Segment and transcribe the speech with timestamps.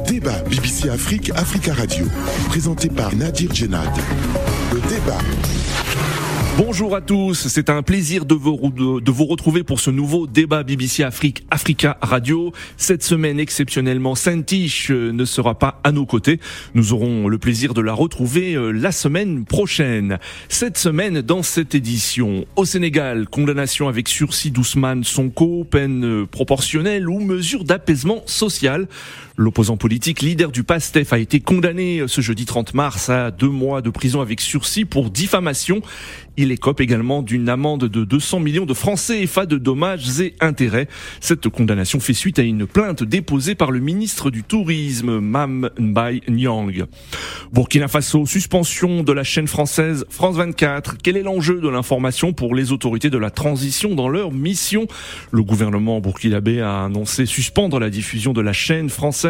[0.00, 2.06] Le débat BBC Afrique, Africa Radio,
[2.48, 3.90] présenté par Nadir Djenad.
[4.72, 5.18] Le débat.
[6.56, 8.56] Bonjour à tous, c'est un plaisir de vous,
[9.24, 12.52] retrouver pour ce nouveau débat BBC Afrique Africa Radio.
[12.76, 16.38] Cette semaine exceptionnellement, Saint-Tiche euh, ne sera pas à nos côtés.
[16.74, 20.18] Nous aurons le plaisir de la retrouver euh, la semaine prochaine.
[20.48, 27.08] Cette semaine, dans cette édition, au Sénégal, condamnation avec sursis d'Ousmane Sonko, peine euh, proportionnelle
[27.08, 28.86] ou mesure d'apaisement social.
[29.40, 33.80] L'opposant politique, leader du PASTEF, a été condamné ce jeudi 30 mars à deux mois
[33.80, 35.80] de prison avec sursis pour diffamation.
[36.36, 40.88] Il écope également d'une amende de 200 millions de francs CFA de dommages et intérêts.
[41.20, 46.20] Cette condamnation fait suite à une plainte déposée par le ministre du Tourisme, Mam Mbaye
[46.28, 46.84] Nyang.
[47.50, 50.98] Burkina Faso, suspension de la chaîne française France 24.
[51.02, 54.86] Quel est l'enjeu de l'information pour les autorités de la transition dans leur mission?
[55.30, 59.29] Le gouvernement burkinabé a annoncé suspendre la diffusion de la chaîne française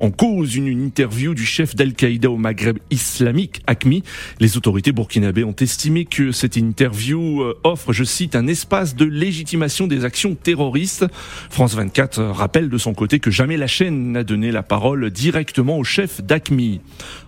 [0.00, 4.02] en cause une, interview du chef d'Al-Qaïda au Maghreb islamique, ACMI.
[4.38, 9.04] Les autorités burkinabées ont estimé que cette interview euh, offre, je cite, un espace de
[9.04, 11.06] légitimation des actions terroristes.
[11.50, 15.78] France 24 rappelle de son côté que jamais la chaîne n'a donné la parole directement
[15.78, 16.80] au chef d'ACMI.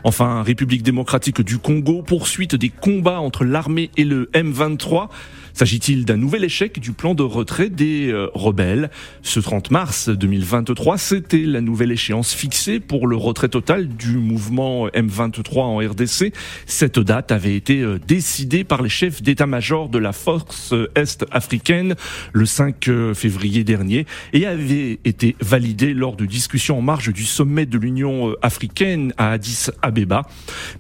[0.05, 5.09] Enfin, République démocratique du Congo, poursuite des combats entre l'armée et le M23.
[5.55, 8.91] S'agit-il d'un nouvel échec du plan de retrait des euh, rebelles?
[9.23, 14.89] Ce 30 mars 2023, c'était la nouvelle échéance fixée pour le retrait total du mouvement
[14.89, 16.33] M23 en RDC.
[16.67, 21.97] Cette date avait été euh, décidée par les chefs d'état-major de la force est-africaine
[22.33, 27.25] le 5 euh, février dernier et avait été validée lors de discussions en marge du
[27.25, 30.23] sommet de l'Union africaine à Addis Abeba.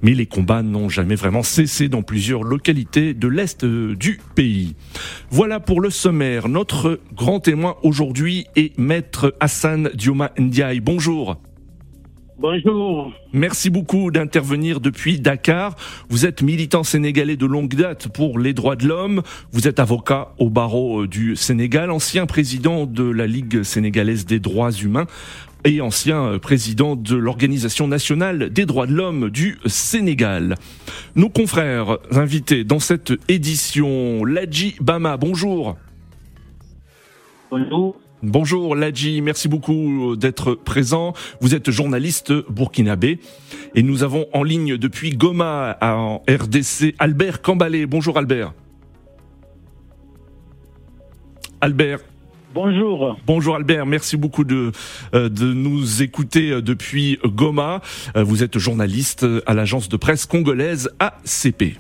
[0.00, 4.61] Mais les combats n'ont jamais vraiment cessé dans plusieurs localités de l'est du pays.
[5.30, 6.48] Voilà pour le sommaire.
[6.48, 10.80] Notre grand témoin aujourd'hui est Maître Hassan Dioma Ndiaye.
[10.80, 11.36] Bonjour.
[12.42, 13.12] Bonjour.
[13.33, 15.77] Merci beaucoup d'intervenir depuis Dakar.
[16.08, 19.23] Vous êtes militant sénégalais de longue date pour les droits de l'homme.
[19.52, 24.73] Vous êtes avocat au barreau du Sénégal, ancien président de la Ligue sénégalaise des droits
[24.73, 25.06] humains
[25.64, 30.56] et ancien euh, président de l'Organisation nationale des droits de l'homme du Sénégal.
[31.17, 35.77] Nos confrères invités dans cette édition, Ladji Bama, bonjour.
[37.50, 37.96] Bonjour.
[38.23, 41.12] Bonjour Ladji, merci beaucoup d'être présent.
[41.40, 43.18] Vous êtes journaliste burkinabé
[43.74, 47.86] et nous avons en ligne depuis Goma en RDC Albert Cambalé.
[47.86, 48.55] Bonjour Albert.
[51.61, 52.00] Albert,
[52.55, 53.17] Bonjour.
[53.27, 54.73] Bonjour Albert, merci beaucoup de,
[55.14, 57.80] euh, de nous écouter euh, depuis Goma.
[58.14, 61.79] Euh, vous êtes journaliste à l'agence de presse congolaise ACP.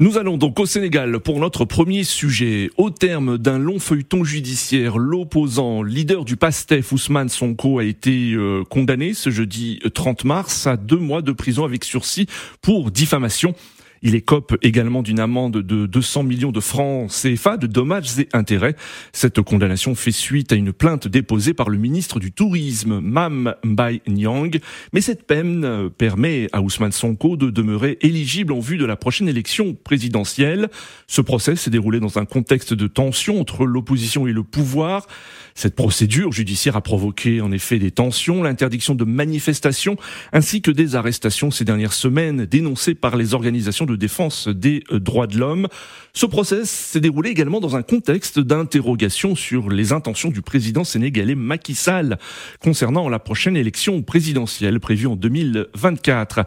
[0.00, 2.70] Nous allons donc au Sénégal pour notre premier sujet.
[2.78, 8.36] Au terme d'un long feuilleton judiciaire, l'opposant leader du PASTEF, Ousmane Sonko, a été
[8.70, 12.26] condamné ce jeudi 30 mars à deux mois de prison avec sursis
[12.62, 13.54] pour diffamation.
[14.02, 18.76] Il écope également d'une amende de 200 millions de francs CFA de dommages et intérêts.
[19.12, 24.02] Cette condamnation fait suite à une plainte déposée par le ministre du Tourisme, Mam Mbaye
[24.06, 24.60] Nyang.
[24.92, 29.28] Mais cette peine permet à Ousmane Sonko de demeurer éligible en vue de la prochaine
[29.28, 30.68] élection présidentielle.
[31.06, 35.06] Ce procès s'est déroulé dans un contexte de tension entre l'opposition et le pouvoir.
[35.54, 39.96] Cette procédure judiciaire a provoqué en effet des tensions, l'interdiction de manifestations
[40.32, 45.00] ainsi que des arrestations ces dernières semaines dénoncées par les organisations de défense des euh,
[45.00, 45.66] droits de l'homme.
[46.12, 51.34] Ce procès s'est déroulé également dans un contexte d'interrogation sur les intentions du président sénégalais
[51.34, 52.18] Macky Sall
[52.62, 56.40] concernant la prochaine élection présidentielle prévue en 2024.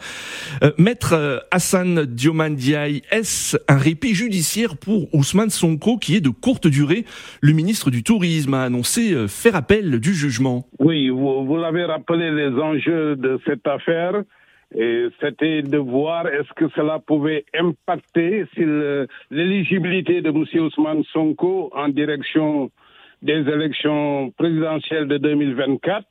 [0.63, 6.30] Euh, Maître euh, Hassan Diomandiaï, est-ce un répit judiciaire pour Ousmane Sonko qui est de
[6.30, 7.06] courte durée
[7.41, 10.68] Le ministre du Tourisme a annoncé faire appel du jugement?
[10.80, 14.24] Oui, vous, l'avez rappelé, les enjeux de cette affaire.
[14.73, 18.45] C'était de voir est-ce que cela pouvait impacter
[19.29, 20.45] l'éligibilité de M.
[20.63, 22.71] Ousmane Sonko en direction
[23.21, 26.06] des élections présidentielles de 2024.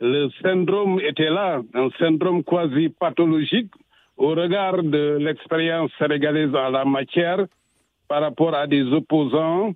[0.00, 3.70] Le syndrome était là, un syndrome quasi pathologique
[4.16, 7.46] au regard de l'expérience sénégalaise en la matière
[8.08, 9.72] par rapport à des opposants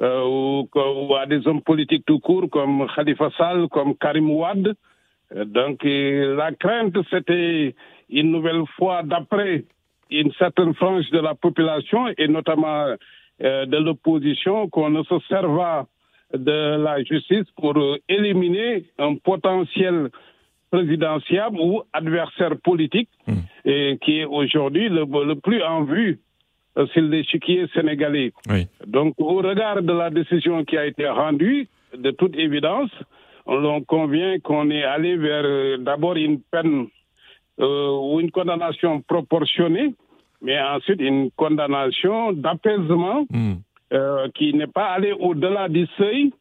[0.00, 4.74] euh, ou, à des hommes politiques tout court comme Khalifa Sall, comme Karim Ouad.
[5.34, 7.74] Euh, donc la crainte, c'était
[8.08, 9.64] une nouvelle fois d'après
[10.10, 12.96] une certaine frange de la population et notamment
[13.42, 15.86] euh, de l'opposition qu'on ne se serva
[16.34, 17.74] de la justice pour
[18.08, 20.10] éliminer un potentiel
[20.70, 23.38] présidentiel ou adversaire politique hmm.
[23.64, 26.20] et qui est aujourd'hui le, le, plus en vue
[26.78, 28.32] euh, sur l'échiquier sénégalais.
[28.86, 32.90] Donc, au regard de la décision qui a été rendue, de toute évidence,
[33.46, 36.86] on convient qu'on est allé vers d'abord une peine
[37.58, 39.94] ou une condamnation proportionnée,
[40.40, 43.54] mais ensuite une condamnation d'apaisement hmm.
[44.34, 46.32] qui n'est pas allé au-delà du seuil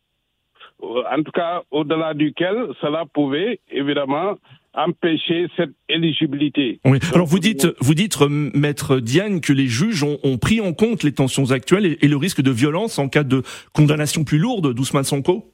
[0.82, 4.36] en tout cas au-delà duquel cela pouvait évidemment
[4.74, 6.80] empêcher cette éligibilité.
[6.86, 7.00] Oui.
[7.14, 11.12] Alors vous dites, vous dites, maître Diane, que les juges ont, pris en compte les
[11.12, 13.44] tensions actuelles et, le risque de violence en cas de
[13.74, 15.52] condamnation plus lourde d'Ousmane Sonko?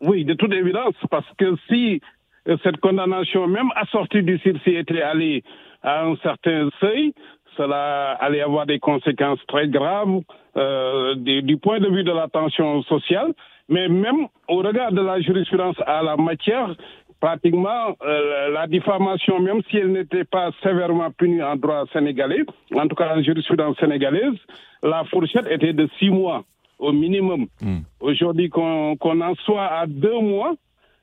[0.00, 2.00] Oui, de toute évidence, parce que si
[2.48, 5.42] euh, cette condamnation, même assortie du sursis, était allée
[5.82, 7.14] à un certain seuil,
[7.56, 10.20] cela allait avoir des conséquences très graves
[10.56, 13.32] euh, du point de vue de la tension sociale,
[13.68, 16.74] mais même au regard de la jurisprudence à la matière,
[17.20, 22.44] pratiquement euh, la diffamation, même si elle n'était pas sévèrement punie en droit sénégalais,
[22.74, 24.38] en tout cas en jurisprudence sénégalaise,
[24.82, 26.44] la fourchette était de six mois
[26.78, 27.46] au minimum.
[27.60, 27.80] Hmm.
[28.00, 30.54] Aujourd'hui, qu'on en soit à deux mois,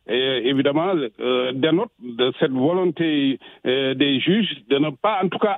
[0.07, 5.39] et évidemment, euh, dénote de cette volonté euh, des juges de ne pas, en tout
[5.39, 5.57] cas,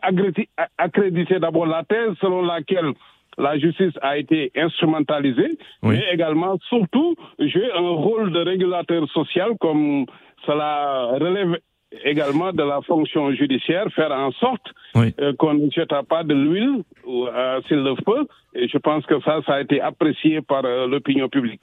[0.78, 2.94] accréditer d'abord la thèse selon laquelle
[3.38, 10.06] la justice a été instrumentalisée, mais également, surtout, jouer un rôle de régulateur social comme
[10.46, 11.58] cela relève
[12.04, 14.62] également de la fonction judiciaire, faire en sorte
[14.96, 18.28] euh, qu'on ne jette pas de l'huile euh, s'il le faut.
[18.58, 21.60] Et je pense que ça, ça a été apprécié par euh, l'opinion publique.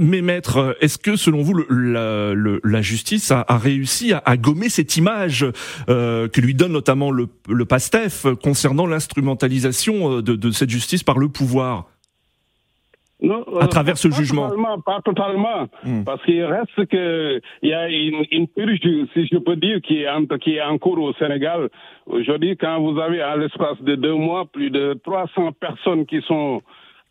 [0.00, 5.46] mais maître, est-ce que selon vous, le, la, justice a, réussi à, gommer cette image
[5.86, 11.28] que lui donne notamment le, le PASTEF concernant l'instrumentalisation de, de cette justice par le
[11.28, 11.91] pouvoir?
[13.22, 16.02] Non, à travers ce jugement totalement, Pas totalement, hmm.
[16.04, 18.80] parce qu'il reste que il y a une, une, purge,
[19.14, 21.68] si je peux dire, qui est, en, qui est en cours au Sénégal.
[22.06, 26.62] Aujourd'hui, quand vous avez à l'espace de deux mois plus de 300 personnes qui sont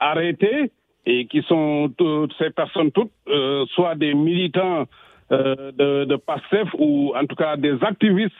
[0.01, 0.71] arrêtées
[1.05, 4.85] et qui sont toutes ces personnes toutes, euh, soit des militants
[5.31, 8.33] euh, de, de PASSEF ou en tout cas des activistes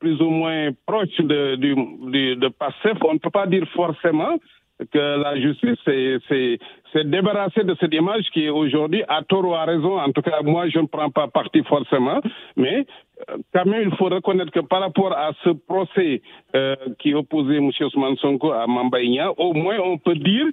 [0.00, 4.36] plus ou moins proches de, de, de PASSEF, on ne peut pas dire forcément
[4.90, 9.64] que la justice s'est débarrassée de cette image qui est aujourd'hui, à tort ou à
[9.64, 12.20] raison, en tout cas moi je ne prends pas parti forcément,
[12.56, 12.86] mais
[13.30, 16.22] euh, quand même il faut reconnaître que par rapport à ce procès
[16.56, 17.70] euh, qui opposait M.
[17.80, 20.46] Ousmane Sonko à Mambaïnia, au moins on peut dire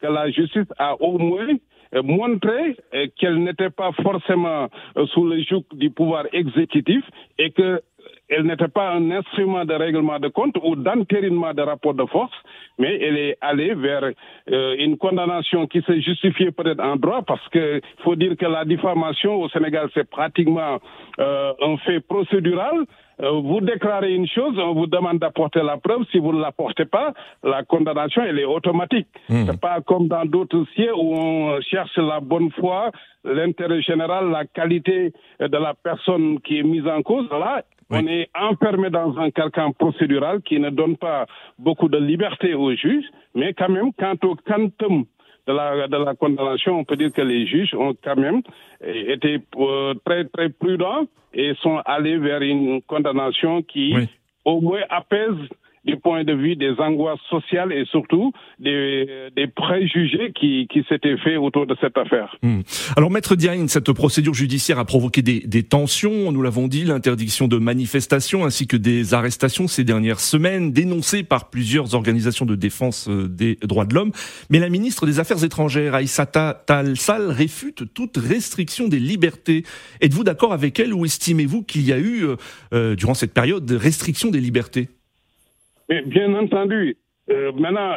[0.00, 1.48] que la justice a au moins
[1.94, 2.76] euh, montré
[3.18, 4.68] qu'elle n'était pas forcément
[5.12, 7.04] sous le joug du pouvoir exécutif
[7.38, 7.80] et que
[8.28, 12.32] elle n'était pas un instrument de règlement de compte ou d'entérinement de rapport de force,
[12.78, 14.02] mais elle est allée vers
[14.50, 18.64] euh, une condamnation qui se justifiait peut-être en droit parce que faut dire que la
[18.64, 20.78] diffamation au Sénégal c'est pratiquement
[21.18, 22.84] euh, un fait procédural.
[23.20, 26.04] Euh, vous déclarez une chose, on vous demande d'apporter la preuve.
[26.10, 27.12] Si vous ne l'apportez pas,
[27.44, 29.06] la condamnation elle est automatique.
[29.28, 29.44] Mmh.
[29.46, 32.90] C'est pas comme dans d'autres dossiers où on cherche la bonne foi,
[33.22, 37.28] l'intérêt général, la qualité de la personne qui est mise en cause.
[37.30, 41.26] Là, on est enfermé dans un carcan procédural qui ne donne pas
[41.58, 45.04] beaucoup de liberté aux juges, mais quand même, quant au quantum
[45.46, 48.42] de la, de la condamnation, on peut dire que les juges ont quand même
[48.82, 53.94] été euh, très, très prudents et sont allés vers une condamnation qui,
[54.44, 55.36] au moins, apaise
[55.84, 61.16] du point de vue des angoisses sociales et surtout des, des préjugés qui, qui s'étaient
[61.18, 62.36] faits autour de cette affaire.
[62.42, 62.60] Hmm.
[62.96, 67.48] Alors, Maître Diagne, cette procédure judiciaire a provoqué des, des tensions, nous l'avons dit, l'interdiction
[67.48, 73.08] de manifestations ainsi que des arrestations ces dernières semaines, dénoncées par plusieurs organisations de défense
[73.08, 74.12] euh, des droits de l'homme.
[74.50, 79.64] Mais la ministre des Affaires étrangères, Aïssata Talsal, réfute toute restriction des libertés.
[80.00, 82.36] Êtes-vous d'accord avec elle ou estimez-vous qu'il y a eu, euh,
[82.72, 84.88] euh durant cette période, restriction des libertés?
[85.88, 86.96] Bien entendu,
[87.30, 87.96] euh, maintenant,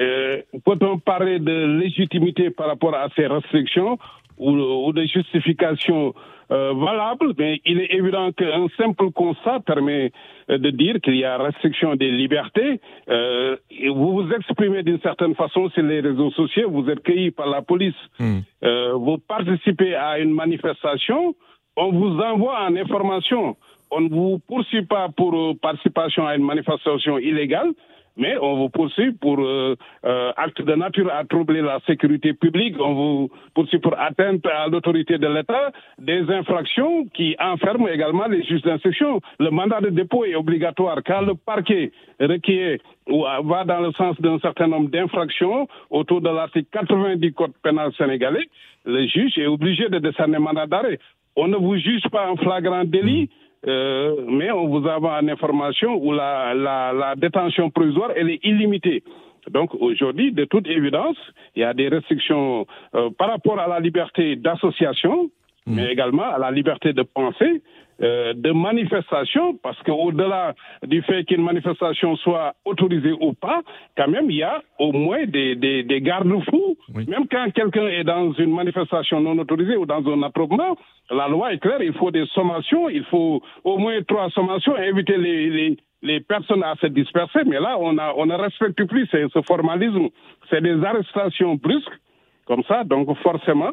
[0.00, 3.98] euh, peut-on parler de légitimité par rapport à ces restrictions
[4.38, 6.14] ou, de justification
[6.50, 10.12] euh, valable, mais il est évident qu'un simple constat permet
[10.48, 12.80] euh, de dire qu'il y a restriction des libertés.
[13.08, 13.56] Euh,
[13.88, 17.62] vous vous exprimez d'une certaine façon sur les réseaux sociaux, vous êtes cueilli par la
[17.62, 18.38] police, hmm.
[18.62, 21.34] euh, vous participez à une manifestation,
[21.76, 23.56] on vous envoie en information
[23.90, 27.72] on ne vous poursuit pas pour euh, participation à une manifestation illégale,
[28.18, 32.74] mais on vous poursuit pour euh, euh, acte de nature à troubler la sécurité publique,
[32.80, 38.42] on vous poursuit pour atteinte à l'autorité de l'État, des infractions qui enferment également les
[38.42, 39.20] juges d'instruction.
[39.38, 42.78] Le mandat de dépôt est obligatoire car le parquet requiert
[43.08, 47.52] ou va dans le sens d'un certain nombre d'infractions autour de l'article 80 du Code
[47.62, 48.48] pénal sénégalais.
[48.84, 50.98] Le juge est obligé de décerner mandat d'arrêt.
[51.36, 53.30] On ne vous juge pas en flagrant délit
[53.66, 58.40] euh, mais on vous a en information où la, la, la détention provisoire, elle est
[58.44, 59.02] illimitée.
[59.50, 61.16] Donc aujourd'hui, de toute évidence,
[61.56, 65.30] il y a des restrictions euh, par rapport à la liberté d'association,
[65.66, 65.74] mmh.
[65.74, 67.62] mais également à la liberté de penser,
[68.00, 70.54] euh, de manifestation, parce qu'au-delà
[70.86, 73.62] du fait qu'une manifestation soit autorisée ou pas,
[73.96, 76.76] quand même, il y a au moins des, des, des garde-fous.
[76.94, 80.76] Même quand quelqu'un est dans une manifestation non autorisée ou dans un attroupement,
[81.10, 85.16] la loi est claire, il faut des sommations, il faut au moins trois sommations, inviter
[85.16, 89.06] les, les, les personnes à se disperser, mais là, on, a, on ne respecte plus
[89.10, 90.08] ce formalisme.
[90.50, 91.98] C'est des arrestations brusques,
[92.46, 93.72] comme ça, donc forcément,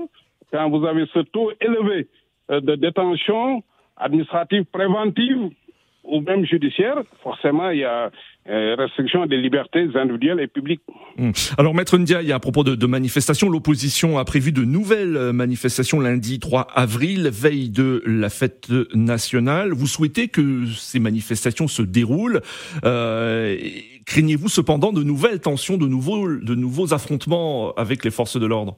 [0.52, 2.08] quand vous avez ce taux élevé
[2.50, 3.64] euh, de détention,
[3.98, 5.50] administrative préventive
[6.08, 8.12] ou même judiciaire, forcément, il y a
[8.48, 10.82] euh, restriction des libertés individuelles et publiques.
[11.18, 11.32] Hmm.
[11.58, 16.40] Alors, Maître Ndiaye, à propos de, de manifestations, l'opposition a prévu de nouvelles manifestations lundi
[16.40, 19.72] 3 avril, veille de la fête nationale.
[19.74, 22.42] Vous souhaitez que ces manifestations se déroulent
[22.84, 23.58] euh,
[24.06, 28.78] Craignez-vous cependant de nouvelles tensions, de nouveaux, de nouveaux affrontements avec les forces de l'ordre?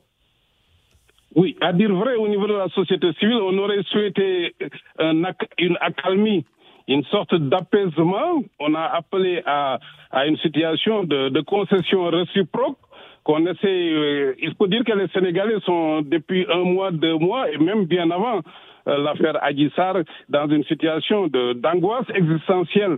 [1.38, 4.56] Oui, à dire vrai, au niveau de la société civile, on aurait souhaité
[4.98, 5.22] un,
[5.60, 6.44] une accalmie,
[6.88, 8.42] une sorte d'apaisement.
[8.60, 9.78] On a appelé à,
[10.26, 12.80] une situation de, de concession réciproque
[13.24, 13.92] qu'on essaie.
[13.94, 17.86] Euh, il faut dire que les Sénégalais sont depuis un mois, deux mois, et même
[17.86, 18.42] bien avant
[18.88, 19.98] euh, l'affaire Adjissar,
[20.30, 22.98] dans une situation d'angoisse existentielle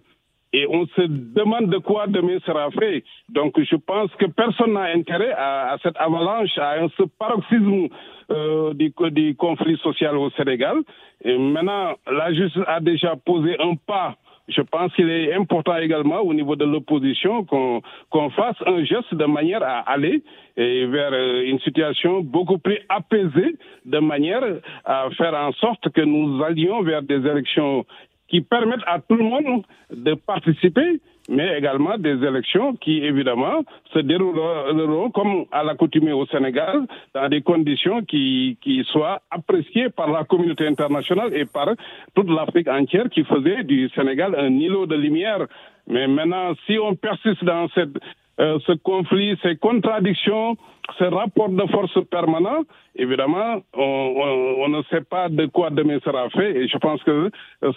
[0.53, 3.03] et on se demande de quoi demain sera fait.
[3.29, 7.87] Donc je pense que personne n'a intérêt à, cette avalanche, à ce paroxysme
[8.31, 10.77] euh, du, du, conflit social au Sénégal.
[11.23, 14.15] Et maintenant, la justice a déjà posé un pas.
[14.47, 19.13] Je pense qu'il est important également au niveau de l'opposition qu'on qu'on fasse un geste
[19.13, 20.23] de manière à aller
[20.57, 23.55] et vers euh, une situation beaucoup plus apaisée,
[23.85, 24.43] de manière
[24.85, 27.85] à faire en sorte que nous allions vers des élections
[28.27, 33.99] qui permettent à tout le monde de participer, mais également des élections qui, évidemment, se
[33.99, 40.23] dérouleront comme à l'accoutumée au Sénégal, dans des conditions qui, qui soient appréciées par la
[40.23, 41.69] communauté internationale et par
[42.15, 45.45] toute l'Afrique entière qui faisait du Sénégal un îlot de lumière.
[45.87, 47.97] Mais maintenant, si on persiste dans cette,
[48.39, 50.57] euh, ce conflit, ces contradictions,
[50.97, 52.63] ce rapport de force permanent,
[52.95, 57.01] évidemment, on, on, on, ne sait pas de quoi demain sera fait et je pense
[57.03, 57.29] que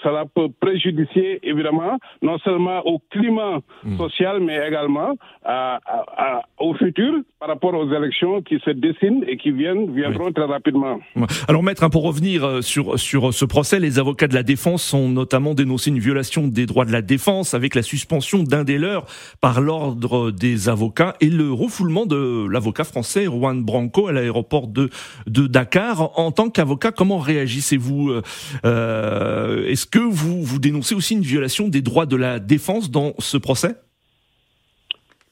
[0.03, 3.97] cela peut préjudicier, évidemment, non seulement au climat mmh.
[3.97, 5.15] social, mais également
[5.45, 9.93] à, à, à, au futur par rapport aux élections qui se dessinent et qui viennent,
[9.95, 10.33] viendront oui.
[10.33, 11.01] très rapidement.
[11.49, 14.95] Alors, Maître, hein, pour revenir euh, sur, sur ce procès, les avocats de la défense
[14.95, 18.79] ont notamment dénoncé une violation des droits de la défense avec la suspension d'un des
[18.79, 19.07] leurs
[19.41, 24.69] par l'ordre des avocats et le refoulement de l'avocat français français, Juan Branco, à l'aéroport
[24.69, 24.89] de,
[25.27, 26.17] Dakar.
[26.19, 28.23] En tant qu'avocat, comment réagissez-vous euh,
[28.65, 33.13] euh, Est-ce que vous, vous dénoncez aussi une violation des droits de la défense dans
[33.19, 33.75] ce procès?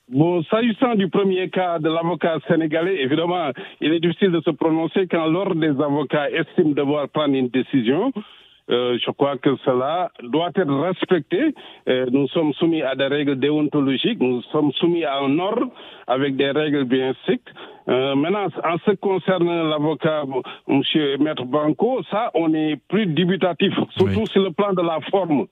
[0.08, 5.06] Bon, s'agissant du premier cas de l'avocat sénégalais, évidemment, il est difficile de se prononcer
[5.08, 8.12] quand l'ordre des avocats estime devoir prendre une décision.
[8.70, 11.54] Euh, je crois que cela doit être respecté.
[11.88, 15.68] Euh, nous sommes soumis à des règles déontologiques, nous sommes soumis à un ordre
[16.06, 17.48] avec des règles bien strictes.
[17.88, 20.22] Euh, maintenant, en ce qui concerne l'avocat,
[20.68, 24.26] Monsieur Maître Banco, ça, on est plus dubitatif, surtout oui.
[24.28, 25.46] sur le plan de la forme.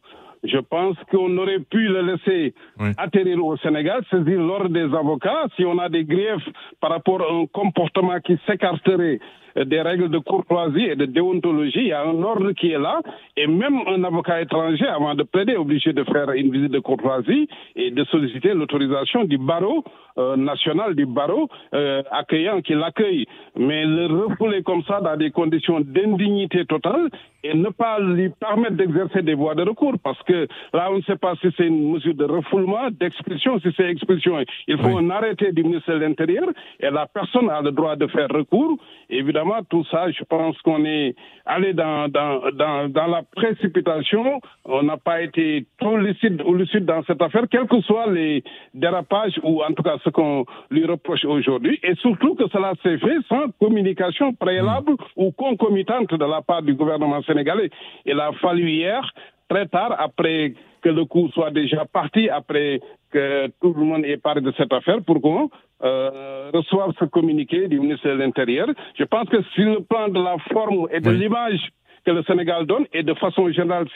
[0.45, 2.91] Je pense qu'on aurait pu le laisser oui.
[2.97, 5.47] atterrir au Sénégal, saisir l'ordre des avocats.
[5.57, 6.49] Si on a des griefs
[6.81, 9.19] par rapport à un comportement qui s'écarterait
[9.65, 13.01] des règles de courtoisie et de déontologie, il y a un ordre qui est là,
[13.37, 16.79] et même un avocat étranger, avant de plaider, est obligé de faire une visite de
[16.79, 19.85] courtoisie et de solliciter l'autorisation du barreau
[20.19, 23.27] euh, national, du barreau euh, accueillant qui l'accueille.
[23.57, 27.09] Mais le refouler comme ça dans des conditions d'indignité totale
[27.45, 31.03] et ne pas lui permettre d'exercer des voies de recours, parce que là, on ne
[31.03, 34.39] sait pas si c'est une mesure de refoulement, d'expulsion, si c'est expulsion.
[34.67, 35.05] Il faut oui.
[35.05, 36.49] un arrêté du ministre de l'Intérieur
[36.81, 38.77] et la personne a le droit de faire recours.
[39.09, 41.15] Évidemment, tout ça, je pense qu'on est
[41.47, 44.41] allé dans, dans, dans, dans, la précipitation.
[44.65, 48.45] On n'a pas été trop lucide ou lucide dans cette affaire, quels que soient les
[48.75, 51.79] dérapages ou en tout cas ce qu'on lui reproche aujourd'hui.
[51.83, 54.97] Et surtout que cela s'est fait sans communication préalable mmh.
[55.17, 57.71] ou concomitante de la part du gouvernement sénégalais.
[58.07, 59.03] Il a fallu hier
[59.49, 64.17] très tard, après que le coup soit déjà parti, après que tout le monde ait
[64.17, 65.51] parlé de cette affaire, pour qu'on
[65.83, 68.69] euh, reçoive ce communiqué du ministère de l'Intérieur.
[68.99, 71.19] Je pense que sur le plan de la forme et de oui.
[71.19, 71.61] l'image
[72.09, 73.87] que le Sénégal donne et de façon générale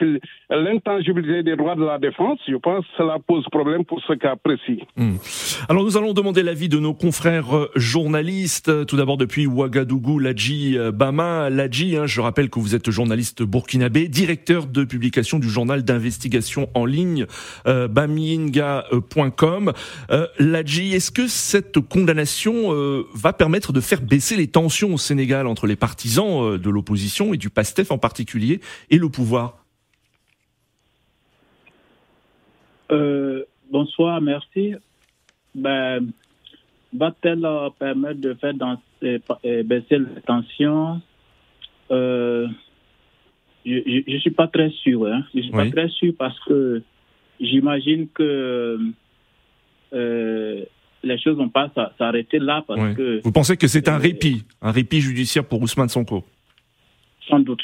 [0.51, 4.37] l'intangibilité des droits de la défense, je pense que cela pose problème pour ce cas
[4.37, 4.83] précis.
[4.97, 5.15] Hmm.
[5.71, 8.85] Alors nous allons demander l'avis de nos confrères euh, journalistes.
[8.87, 11.49] Tout d'abord depuis Ouagadougou, Ladji euh, Bama.
[11.49, 16.69] Ladji, hein, je rappelle que vous êtes journaliste burkinabé, directeur de publication du journal d'investigation
[16.75, 17.25] en ligne
[17.67, 19.73] euh, bamiinga.com.
[20.11, 22.53] Euh, Ladji, est-ce que cette condamnation
[23.15, 27.37] va permettre de faire baisser les tensions au Sénégal entre les partisans de l'opposition et
[27.39, 29.59] du PASTEF en particulier et le pouvoir
[33.71, 34.75] Bonsoir, merci.
[35.55, 36.07] Ben,
[36.93, 38.53] va-t-elle permettre de faire
[39.65, 41.01] baisser les tensions?
[41.89, 42.49] Je
[43.65, 45.07] ne suis pas très sûr.
[45.07, 45.25] Hein.
[45.33, 46.83] Je ne suis pas très sûr parce que
[47.41, 48.79] j'imagine que
[49.93, 50.65] euh,
[51.03, 53.21] les choses vont pas s'arrêter là parce que.
[53.23, 56.25] Vous pensez que c'est un euh, répit, un répit judiciaire pour Ousmane Sonko?
[57.29, 57.63] Sans doute,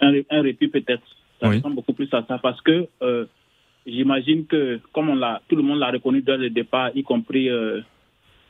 [0.00, 1.02] un, répit peut-être.
[1.40, 3.26] Ça ressemble beaucoup plus à ça parce que euh,
[3.86, 7.48] j'imagine que comme on l'a, tout le monde l'a reconnu dès le départ, y compris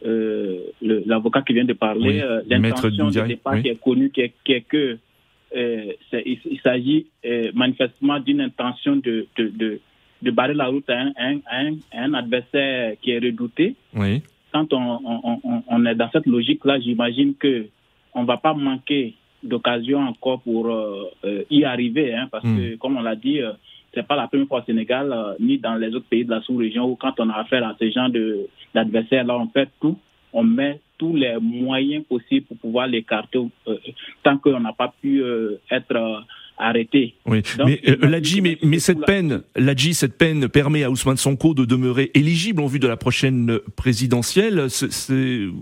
[0.03, 4.99] l'avocat qui vient de parler, l'intention du départ qui est connue, qui est, que
[5.55, 7.07] il, s'agit
[7.53, 9.81] manifestement d'une intention de, de
[10.23, 11.07] de barrer la route à
[11.93, 13.77] un, adversaire qui est redouté.
[13.95, 14.23] Oui.
[14.53, 17.67] Quand on, est dans cette logique-là, j'imagine que
[18.15, 22.79] on va pas manquer d'occasion encore pour euh, euh, y arriver, hein, parce que, hmm.
[22.79, 23.53] comme on l'a dit, euh,
[23.95, 26.85] c'est pas la première fois au Sénégal, ni dans les autres pays de la sous-région,
[26.85, 28.11] où quand on a affaire à ce genre
[28.75, 29.99] d'adversaires-là, on fait tout,
[30.33, 33.41] on met tous les moyens possibles pour pouvoir l'écarter
[34.23, 35.25] tant qu'on n'a pas pu
[35.71, 36.25] être
[36.59, 37.15] arrêté.
[37.27, 41.55] Oui, mais euh, Ladji, mais, mais cette peine, Ladji, cette peine permet à Ousmane Sonko
[41.55, 44.67] de demeurer éligible en vue de la prochaine présidentielle.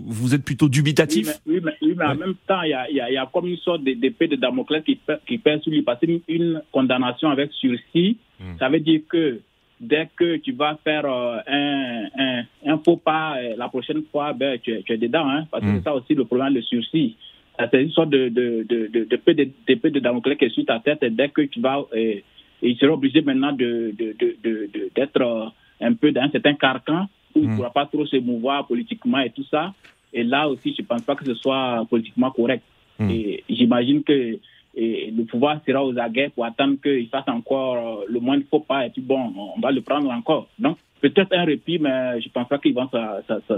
[0.05, 1.29] vous êtes plutôt dubitatif?
[1.45, 3.83] Oui, mais, oui, mais, en même temps, il y a, y a, comme une sorte
[3.83, 5.81] d'épée de Damoclès qui, qui pèse sur lui.
[5.81, 8.57] Parce une condamnation avec sursis, hmm.
[8.59, 9.39] ça veut dire que
[9.79, 14.33] dès que tu vas faire euh, un, un, un, faux pas euh, la prochaine fois,
[14.33, 15.29] ben, tu, tu es dedans.
[15.29, 15.77] Hein, parce que hmm.
[15.77, 17.15] c'est ça aussi le problème de sursis
[17.71, 20.79] c'est une sorte de, de, de, de, de, de, de Damoclès qui est sur ta
[20.79, 22.23] tête et dès que tu vas, et,
[22.61, 23.93] il sera obligé maintenant de,
[24.95, 25.45] d'être euh,
[25.81, 29.19] un peu dans un certain carcan où il ne pourra pas trop se mouvoir politiquement
[29.19, 29.73] et tout ça.
[30.11, 32.63] Et là aussi, je ne pense pas que ce soit politiquement correct.
[32.99, 34.39] Et j'imagine que
[34.75, 38.59] le pouvoir sera aux aguets pour attendre qu'il fasse encore euh, le moins de faux
[38.59, 40.47] pas et puis bon, on va le prendre encore.
[40.59, 42.89] Donc, peut-être un répit, mais je ne pense pas qu'ils vont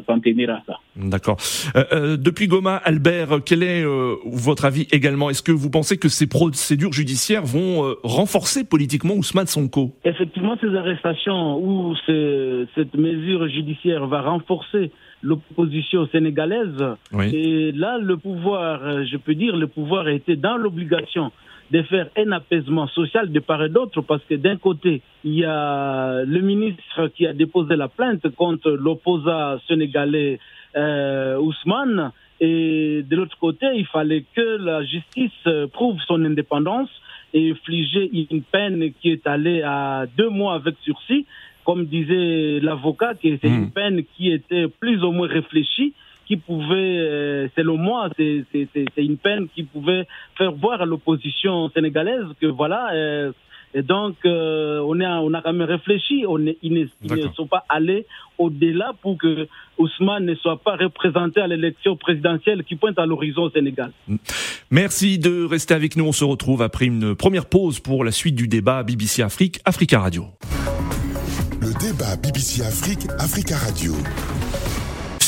[0.07, 0.79] s'en tenir à ça.
[0.95, 1.37] D'accord.
[1.75, 5.29] Euh, euh, depuis Goma, Albert, quel est euh, votre avis également?
[5.29, 9.95] Est-ce que vous pensez que ces procédures judiciaires vont renforcer politiquement Ousmane Sonko?
[10.03, 16.81] Effectivement, ces arrestations ou cette mesure judiciaire va renforcer l'opposition sénégalaise.
[17.33, 21.31] Et là, le pouvoir, je peux dire, le pouvoir a été dans l'obligation
[21.71, 25.45] de faire un apaisement social de part et d'autre, parce que d'un côté, il y
[25.45, 30.39] a le ministre qui a déposé la plainte contre l'opposant sénégalais
[30.75, 36.89] euh, Ousmane, et de l'autre côté, il fallait que la justice prouve son indépendance
[37.33, 41.25] et infliger une peine qui est allée à deux mois avec sursis,
[41.65, 43.71] comme disait l'avocat, que c'est une hmm.
[43.71, 45.93] peine qui était plus ou moins réfléchie
[46.29, 48.45] qui pouvait, euh, selon moi, c'est
[48.97, 50.05] une peine qui pouvait
[50.37, 52.93] faire voir à l'opposition sénégalaise que voilà.
[52.93, 53.31] Euh,
[53.73, 56.25] et donc, euh, on, a, on a quand même réfléchi.
[56.27, 58.05] On est, ils, ne, sont pas allés
[58.37, 59.47] au-delà pour que
[59.79, 63.91] Ousmane ne soit pas représenté à l'élection présidentielle qui pointe à l'horizon au Sénégal.
[64.69, 66.05] Merci de rester avec nous.
[66.05, 69.99] On se retrouve après une première pause pour la suite du débat BBC Afrique, Africa
[69.99, 70.25] Radio.
[71.59, 73.93] Le débat BBC Afrique, Africa Radio.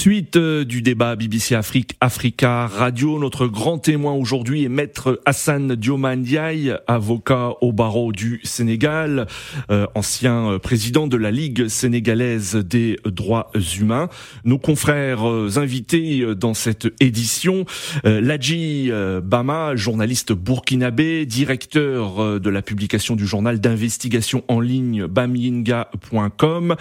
[0.01, 5.75] Suite euh, du débat BBC Afrique Africa Radio, notre grand témoin aujourd'hui est maître Hassan
[5.75, 9.27] Diomandiaï, avocat au barreau du Sénégal,
[9.69, 14.09] euh, ancien euh, président de la Ligue sénégalaise des droits humains.
[14.43, 15.23] Nos confrères
[15.57, 17.65] invités dans cette édition,
[18.03, 18.89] Ladji
[19.23, 26.75] Bama, journaliste burkinabé, directeur de la publication du journal d'investigation en ligne bamiinga.com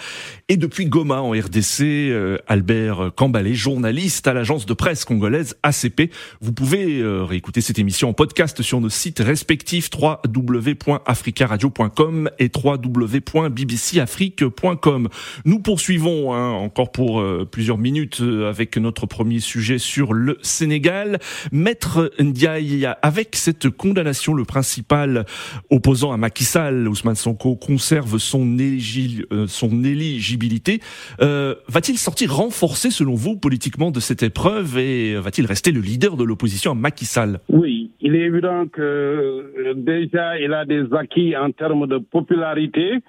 [0.49, 6.11] et depuis Goma en RDC, Albert Cambalé, journaliste à l'agence de presse congolaise ACP.
[6.41, 15.07] Vous pouvez euh, réécouter cette émission en podcast sur nos sites respectifs www.africaradio.com et www.bbcafrique.com.
[15.45, 20.39] Nous poursuivons hein, encore pour euh, plusieurs minutes euh, avec notre premier sujet sur le
[20.41, 21.19] Sénégal.
[21.51, 25.25] Maître Ndiaye, avec cette condamnation, le principal
[25.69, 30.81] opposant à Macky Sall, Ousmane Sonko, conserve son, éligibilité.
[31.19, 36.17] Va-t-il sortir renforcer ce selon vous, politiquement, de cette épreuve et va-t-il rester le leader
[36.17, 37.39] de l'opposition à Macky Sall?
[37.49, 42.99] Oui, il est évident que euh, déjà il a des acquis en termes de popularité.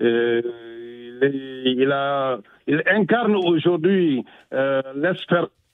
[0.00, 0.40] Euh,
[1.66, 1.92] il,
[2.86, 4.82] incarne aujourd'hui euh,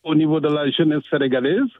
[0.05, 1.73] au niveau de la jeunesse sénégalaise.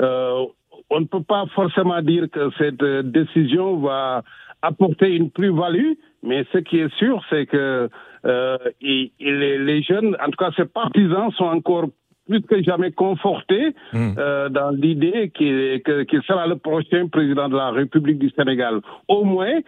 [0.00, 0.44] Euh,
[0.90, 4.22] on ne peut pas forcément dire que cette décision va
[4.62, 5.92] apporter une plus-value,
[6.22, 7.88] mais ce qui est sûr, c'est que
[8.24, 11.86] euh, les jeunes, en tout cas ses partisans, sont encore
[12.28, 14.10] plus que jamais confortés hmm.
[14.18, 18.80] euh, dans l'idée qu'il sera le prochain président de la République du Sénégal.
[19.08, 19.60] Au moins,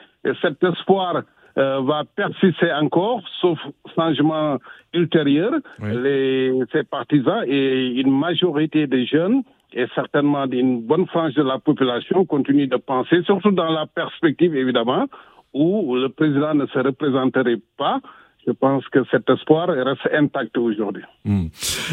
[0.43, 1.23] cet espoir
[1.59, 3.59] euh, va persister encore, sauf
[3.97, 4.59] changement
[4.93, 5.53] ultérieur.
[5.81, 11.59] Les, ses partisans et une majorité des jeunes et certainement d'une bonne frange de la
[11.59, 15.07] population continuent de penser, surtout dans la perspective évidemment
[15.53, 18.01] où le président ne se représenterait pas
[18.47, 21.03] je pense que cet espoir reste intact aujourd'hui.
[21.25, 21.47] Hmm.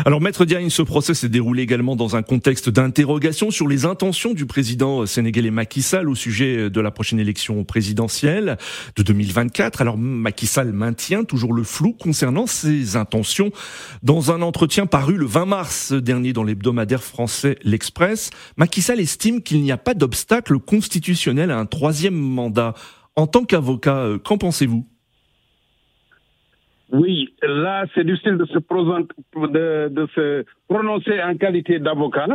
[0.06, 4.34] Alors, Maître Diagne, ce procès s'est déroulé également dans un contexte d'interrogation sur les intentions
[4.34, 8.58] du président sénégalais Macky Sall au sujet de la prochaine élection présidentielle
[8.96, 9.82] de 2024.
[9.82, 13.52] Alors, Macky Sall maintient toujours le flou concernant ses intentions.
[14.04, 19.42] Dans un entretien paru le 20 mars dernier dans l'hebdomadaire français L'Express, Macky Sall estime
[19.42, 22.74] qu'il n'y a pas d'obstacle constitutionnel à un troisième mandat.
[23.16, 24.86] En tant qu'avocat, euh, qu'en pensez-vous?
[26.92, 32.28] Oui, là, c'est difficile de se, de, de se prononcer en qualité d'avocat.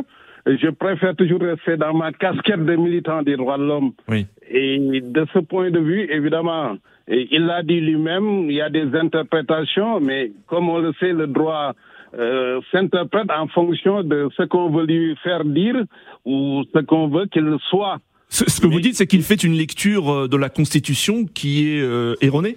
[0.44, 3.92] Je préfère toujours rester dans ma casquette de militant des droits de l'homme.
[4.08, 4.26] Oui.
[4.50, 6.76] Et de ce point de vue, évidemment,
[7.08, 11.28] il l'a dit lui-même, il y a des interprétations, mais comme on le sait, le
[11.28, 11.74] droit
[12.18, 15.76] euh, s'interprète en fonction de ce qu'on veut lui faire dire
[16.24, 17.98] ou ce qu'on veut qu'il soit.
[18.28, 21.82] Ce, que vous dites, c'est qu'il fait une lecture euh, de la Constitution qui est
[21.82, 22.56] euh, erronée?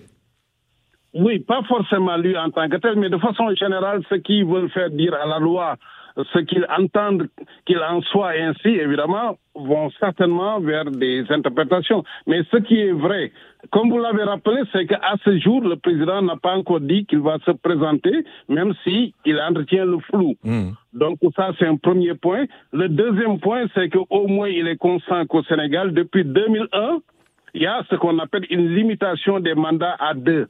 [1.16, 4.70] Oui, pas forcément lui en tant que tel, mais de façon générale, ce qu'ils veulent
[4.70, 5.78] faire dire à la loi,
[6.18, 7.28] ce qu'ils entendent
[7.66, 12.04] qu'il en soit ainsi, évidemment, vont certainement vers des interprétations.
[12.28, 13.32] Mais ce qui est vrai,
[13.72, 17.20] comme vous l'avez rappelé, c'est qu'à ce jour, le président n'a pas encore dit qu'il
[17.20, 20.36] va se présenter, même si il entretient le flou.
[20.44, 20.72] Hmm.
[20.94, 22.46] Donc ça, c'est un premier point.
[22.72, 27.00] Le deuxième point, c'est qu'au moins il est conscient qu'au Sénégal, depuis 2001,
[27.54, 30.48] il y a ce qu'on appelle une limitation des mandats à deux.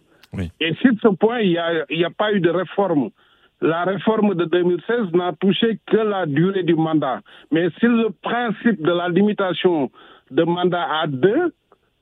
[0.59, 3.09] Et sur ce point, il n'y a, a pas eu de réforme.
[3.61, 7.21] La réforme de 2016 n'a touché que la durée du mandat.
[7.51, 9.89] Mais sur le principe de la limitation
[10.29, 11.53] de mandat à deux,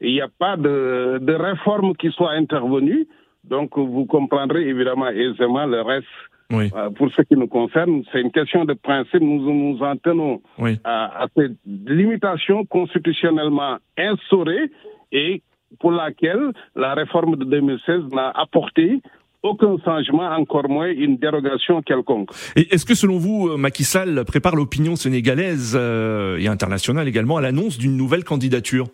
[0.02, 3.08] il n'y a pas de, de, réforme qui soit intervenue.
[3.44, 6.08] Donc, vous comprendrez évidemment aisément le reste.
[6.52, 9.22] Euh, pour ce qui nous concerne, c'est une question de principe.
[9.22, 10.42] Nous nous en tenons
[10.84, 14.70] à, à, cette limitation constitutionnellement instaurée
[15.12, 15.42] et
[15.80, 19.02] pour laquelle la réforme de 2016 n'a apporté
[19.44, 22.30] aucun changement, encore moins une dérogation quelconque.
[22.56, 27.42] Est-ce que selon vous, euh, Macky Sall prépare l'opinion sénégalaise euh, et internationale également à
[27.42, 28.88] l'annonce d'une nouvelle candidature?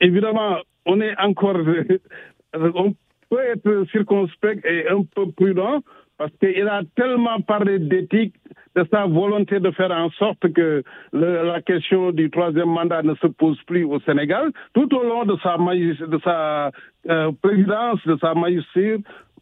[0.00, 1.56] Évidemment, on est encore...
[2.54, 2.94] on
[3.30, 5.82] peut être circonspect et un peu prudent
[6.18, 8.34] parce qu'il a tellement parlé d'éthique,
[8.74, 13.26] de sa volonté de faire en sorte que la question du troisième mandat ne se
[13.26, 16.70] pose plus au Sénégal, tout au long de sa, de sa
[17.08, 18.98] euh, présidence, de sa magistrature,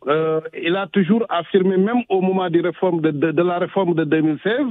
[0.07, 2.61] euh, il a toujours affirmé, même au moment de,
[3.43, 4.67] la réforme de 2016,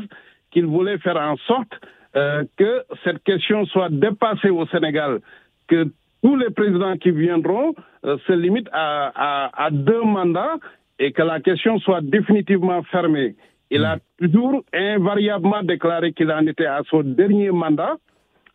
[0.52, 1.74] qu'il voulait faire en sorte
[2.16, 5.20] euh, que cette question soit dépassée au Sénégal,
[5.68, 5.88] que
[6.22, 10.56] tous les présidents qui viendront se limitent à deux mandats
[11.04, 13.36] et que la question soit définitivement fermée.
[13.70, 17.96] Il a toujours invariablement déclaré qu'il en était à son dernier mandat.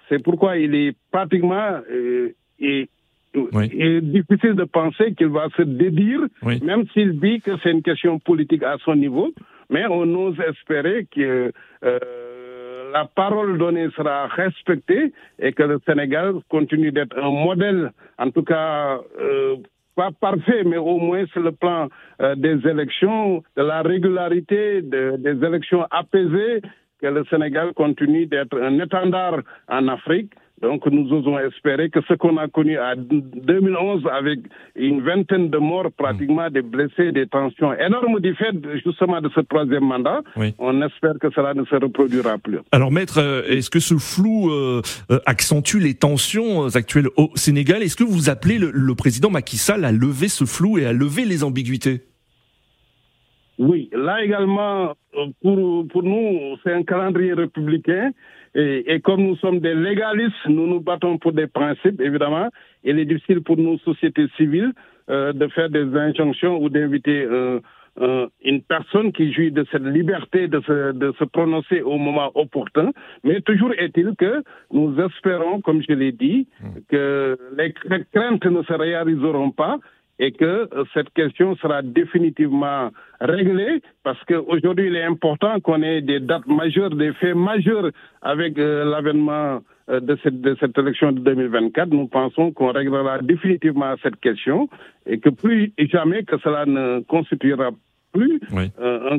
[0.08, 2.88] C'est pourquoi il est pratiquement euh, et,
[4.00, 6.20] difficile de penser qu'il va se dédire,
[6.62, 9.28] même s'il dit que c'est une question politique à son niveau.
[9.68, 11.52] Mais on ose espérer que
[11.84, 18.30] euh, la parole donnée sera respectée et que le Sénégal continue d'être un modèle, en
[18.30, 19.56] tout cas euh,
[19.98, 21.88] pas parfait, mais au moins sur le plan
[22.22, 26.62] euh, des élections, de la régularité, des élections apaisées,
[27.00, 30.32] que le Sénégal continue d'être un étendard en Afrique.
[30.62, 34.40] Donc nous osons espérer que ce qu'on a connu en 2011 avec
[34.77, 39.40] une vingtaine de morts, pratiquement des blessés, des tensions énormes du fait justement de ce
[39.40, 40.23] troisième mandat,
[40.59, 42.59] on espère que cela ne se reproduira plus.
[42.73, 47.83] Alors maître, euh, est-ce que ce flou euh, euh, accentue les tensions actuelles au Sénégal?
[47.83, 51.25] Est-ce que vous appelez le, président Macky Sall à lever ce flou et à lever
[51.25, 52.03] les ambiguïtés?
[53.59, 54.94] Oui, là également,
[55.42, 58.12] pour, pour nous, c'est un calendrier républicain.
[58.55, 62.49] Et, comme nous sommes des légalistes, nous nous battons pour des principes, évidemment.
[62.85, 64.73] Il est difficile pour nos sociétés civiles
[65.11, 67.61] euh, de faire des injonctions ou d'inviter euh,
[68.01, 72.31] euh, une personne qui jouit de cette liberté de se, de se prononcer au moment
[72.35, 72.92] opportun.
[73.25, 74.42] Mais toujours est-il que
[74.73, 76.66] nous espérons, comme je l'ai dit, hmm.
[76.88, 77.75] que les
[78.12, 79.79] craintes ne se réaliseront pas
[80.18, 86.20] et que cette question sera définitivement réglée parce qu'aujourd'hui, il est important qu'on ait des
[86.20, 87.90] dates majeures, des faits majeurs
[88.22, 91.90] avec euh, l'avènement euh, de cette, de cette élection de 2024.
[91.90, 94.68] Nous pensons qu'on réglera définitivement cette question
[95.07, 97.70] et que plus jamais que cela ne constituera
[98.12, 99.18] plus euh,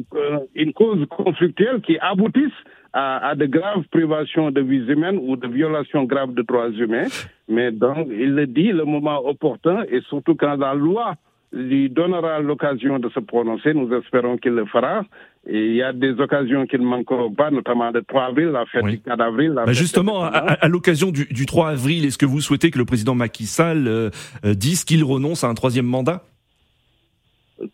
[0.56, 2.54] une cause conflictuelle qui aboutisse
[2.93, 7.08] à, à, de graves privations de vies humaines ou de violations graves de droits humains.
[7.47, 11.15] Mais donc, il le dit le moment opportun et surtout quand la loi
[11.52, 15.04] lui donnera l'occasion de se prononcer, nous espérons qu'il le fera.
[15.47, 18.65] Et il y a des occasions qui ne manqueront pas, notamment le 3 avril, la
[18.65, 19.54] fête du 4 avril.
[19.56, 23.15] Bah justement, à, l'occasion du, du, 3 avril, est-ce que vous souhaitez que le président
[23.15, 24.10] Macky Sall euh,
[24.45, 26.23] euh, dise qu'il renonce à un troisième mandat?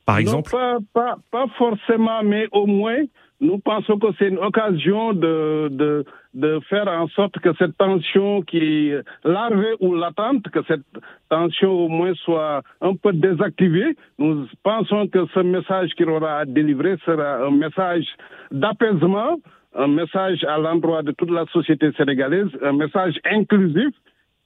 [0.05, 3.03] Par exemple pas, pas, pas forcément, mais au moins
[3.41, 8.41] nous pensons que c'est une occasion de, de, de, faire en sorte que cette tension
[8.41, 10.85] qui est larvée ou latente, que cette
[11.29, 13.95] tension au moins soit un peu désactivée.
[14.19, 18.05] Nous pensons que ce message qu'il aura à délivrer sera un message
[18.51, 19.37] d'apaisement,
[19.75, 23.93] un message à l'endroit de toute la société sénégalaise, un message inclusif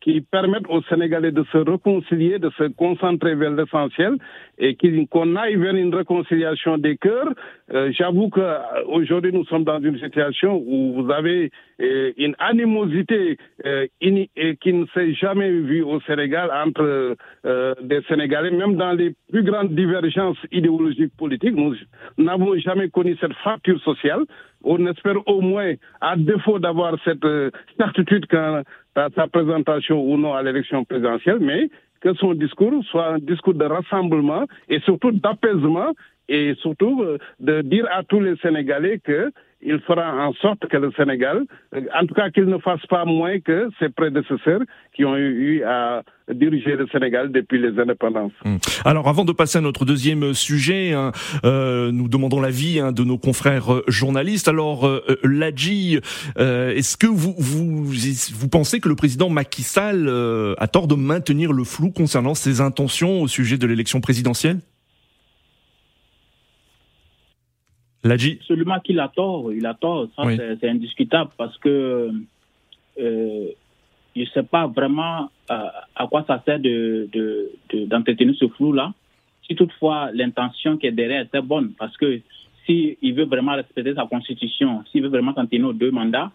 [0.01, 4.13] qui permettent aux Sénégalais de se réconcilier, de se concentrer vers l'essentiel
[4.57, 4.77] et
[5.09, 7.29] qu'on aille vers une réconciliation des cœurs.
[7.73, 13.87] Euh, J'avoue qu'aujourd'hui, nous sommes dans une situation où vous avez euh, une animosité euh,
[13.99, 19.43] qui ne s'est jamais vue au Sénégal entre euh, des Sénégalais, même dans les plus
[19.43, 21.55] grandes divergences idéologiques politiques.
[21.55, 21.75] Nous
[22.17, 24.23] n'avons jamais connu cette fracture sociale.
[24.63, 28.63] On espère au moins, à défaut d'avoir cette euh, certitude quand
[29.15, 31.69] sa présentation ou non à l'élection présidentielle, mais
[32.01, 35.91] que son discours soit un discours de rassemblement et surtout d'apaisement
[36.27, 40.77] et surtout euh, de dire à tous les Sénégalais que il fera en sorte que
[40.77, 41.45] le Sénégal,
[41.75, 44.61] euh, en tout cas qu'il ne fasse pas moins que ses prédécesseurs
[44.95, 48.31] qui ont eu à diriger le Sénégal depuis les indépendances.
[48.45, 48.57] Hmm.
[48.85, 51.11] Alors avant de passer à notre deuxième sujet, hein,
[51.43, 54.47] euh, nous demandons l'avis hein, de nos confrères euh, journalistes.
[54.47, 55.99] Alors euh, Ladji,
[56.37, 60.09] est-ce que vous, vous, vous pensez que le président Macky Sall
[60.57, 64.69] a tort de maintenir le flou concernant ses intentions au sujet de l'élection présidentielle Ladji
[68.41, 70.23] Absolument qu'il a tort, il a tort, ça
[70.61, 72.11] c'est indiscutable parce que
[72.99, 73.47] euh,
[74.15, 78.93] je ne sais pas vraiment euh, à quoi ça sert d'entretenir de, de, ce flou-là.
[79.47, 82.21] Si toutefois l'intention qui est derrière est bonne, parce que
[82.65, 86.31] s'il veut vraiment respecter sa constitution, s'il veut vraiment continuer aux deux mandats,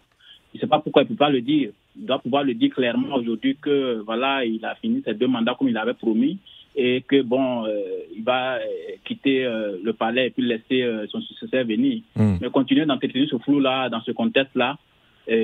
[0.53, 1.71] je ne sais pas pourquoi il ne peut pas le dire.
[1.97, 5.55] Il doit pouvoir le dire clairement aujourd'hui que voilà, il a fini ses deux mandats
[5.59, 6.39] comme il avait promis
[6.77, 7.71] et que bon, euh,
[8.15, 8.61] il va euh,
[9.05, 12.03] quitter euh, le palais et puis laisser son successeur venir.
[12.17, 12.37] Hmm.
[12.41, 14.77] Mais continuer d'entretenir ce flou-là, dans ce contexte-là,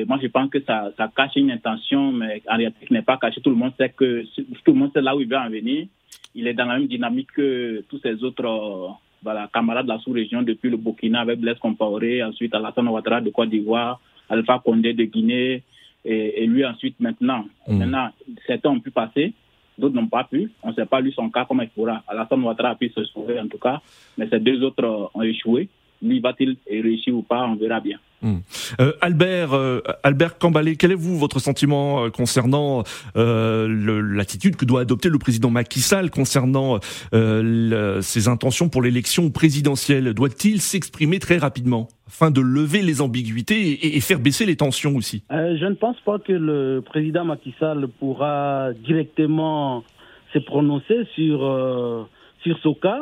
[0.06, 3.16] moi je pense que ça, ça cache une intention, mais en réalité qui n'est pas
[3.16, 3.40] cachée.
[3.40, 5.86] Tout le monde sait que tout le monde sait là où il veut en venir.
[6.34, 10.42] Il est dans la même dynamique que tous ses autres voilà, camarades de la sous-région,
[10.42, 15.04] depuis le Burkina avec Blaise Compaoré, ensuite Alassane Ouattara de Côte d'Ivoire, Alpha Condé de
[15.04, 15.62] Guinée,
[16.04, 17.46] et, lui ensuite maintenant.
[17.66, 17.78] Hmm.
[17.78, 18.10] Maintenant,
[18.46, 19.32] certains ont pu passer
[19.80, 20.52] d'autres n'ont pas pu.
[20.62, 22.02] On ne sait pas lui son cas, comment il pourra.
[22.06, 23.80] Alassane Ouattara a pu se sauver en tout cas,
[24.16, 25.68] mais ces deux autres ont échoué.
[26.02, 27.98] Lui va-t-il réussir ou pas On verra bien.
[28.22, 28.40] Hmm.
[28.80, 32.82] Euh, Albert, euh, Albert Cambalé, quel est vous votre sentiment euh, concernant
[33.14, 36.78] l'attitude que doit adopter le président Macky Sall concernant
[37.12, 40.12] ses intentions pour l'élection présidentielle?
[40.14, 45.24] Doit-il s'exprimer très rapidement afin de lever les ambiguïtés et, faire baisser les tensions aussi?
[45.30, 49.84] Je ne pense pas que le président Macky Sall pourra directement
[50.32, 52.08] se prononcer sur
[52.42, 53.00] sur ce cas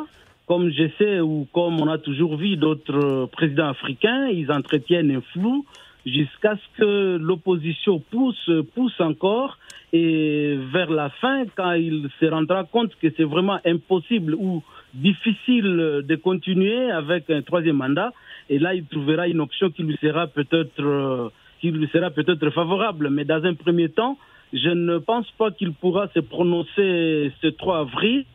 [0.49, 5.21] comme je sais ou comme on a toujours vu d'autres présidents africains, ils entretiennent un
[5.31, 5.63] flou
[6.07, 9.59] jusqu'à ce que l'opposition pousse, pousse encore
[9.93, 14.63] et vers la fin, quand il se rendra compte que c'est vraiment impossible ou
[14.95, 18.11] difficile de continuer avec un troisième mandat,
[18.49, 21.31] et là il trouvera une option qui lui sera peut-être
[21.61, 23.09] qui lui sera peut-être favorable.
[23.11, 24.17] Mais dans un premier temps,
[24.53, 28.25] je ne pense pas qu'il pourra se prononcer ce 3 avril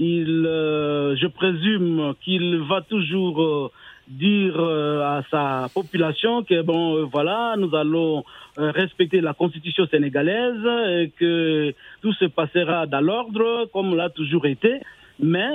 [0.00, 3.70] il, euh, je présume qu'il va toujours euh,
[4.08, 8.24] dire euh, à sa population que bon voilà nous allons
[8.56, 10.64] respecter la constitution sénégalaise
[11.00, 14.80] et que tout se passera dans l'ordre comme l'a toujours été
[15.22, 15.50] mais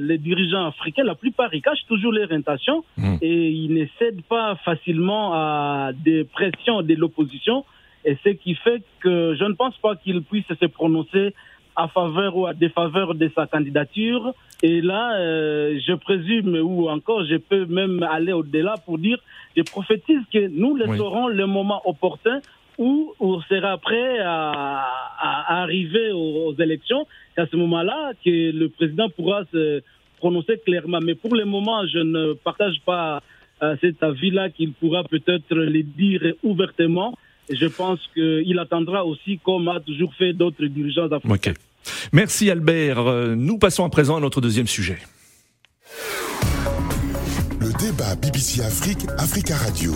[0.00, 3.16] les dirigeants africains, la plupart, ils cachent toujours leur intention mmh.
[3.22, 7.64] et ils ne cèdent pas facilement à des pressions de l'opposition.
[8.04, 11.34] Et ce qui fait que je ne pense pas qu'ils puissent se prononcer
[11.78, 14.34] à faveur ou à défaveur de sa candidature.
[14.64, 19.18] Et là, euh, je présume, ou encore, je peux même aller au-delà pour dire,
[19.56, 22.40] je prophétise que nous laisserons le moment opportun
[22.78, 24.88] où on sera prêt à,
[25.62, 27.06] arriver aux, élections.
[27.34, 29.80] C'est à ce moment-là que le président pourra se
[30.18, 30.98] prononcer clairement.
[31.00, 33.22] Mais pour le moment, je ne partage pas
[33.62, 37.14] euh, cet avis-là qu'il pourra peut-être le dire ouvertement.
[37.48, 41.54] Je pense qu'il attendra aussi, comme a toujours fait d'autres dirigeants africains.
[42.12, 42.98] Merci Albert.
[42.98, 44.98] Euh, nous passons à présent à notre deuxième sujet.
[47.60, 49.94] Le débat BBC Afrique, Africa Radio.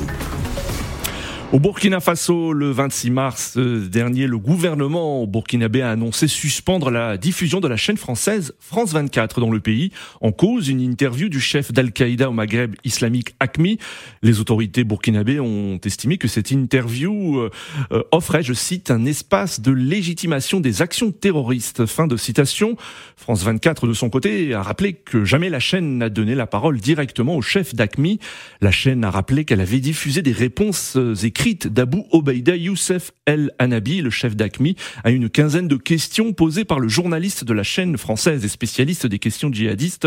[1.53, 7.19] Au Burkina Faso, le 26 mars euh, dernier, le gouvernement burkinabé a annoncé suspendre la
[7.19, 9.93] diffusion de la chaîne française France 24 dans le pays.
[10.23, 13.77] En cause, une interview du chef d'Al-Qaïda au Maghreb islamique ACMI.
[14.23, 17.51] Les autorités burkinabées ont estimé que cette interview euh,
[17.93, 21.85] euh, offrait, je cite, un espace de légitimation des actions terroristes.
[21.85, 22.79] Fin de citation.
[23.19, 26.81] France 24, de son côté, a rappelé que jamais la chaîne n'a donné la parole
[26.81, 28.21] directement au chef d'ACMI.
[28.63, 34.01] La chaîne a rappelé qu'elle avait diffusé des réponses écrites d'Abu Obeida Youssef El Anabi,
[34.01, 37.99] le chef d'ACMI, à une quinzaine de questions posées par le journaliste de la chaîne
[37.99, 40.07] française et spécialiste des questions djihadistes,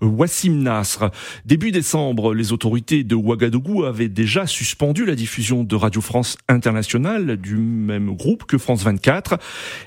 [0.00, 1.10] Wassim Nasr.
[1.44, 7.36] Début décembre, les autorités de Ouagadougou avaient déjà suspendu la diffusion de Radio France Internationale
[7.36, 9.38] du même groupe que France 24.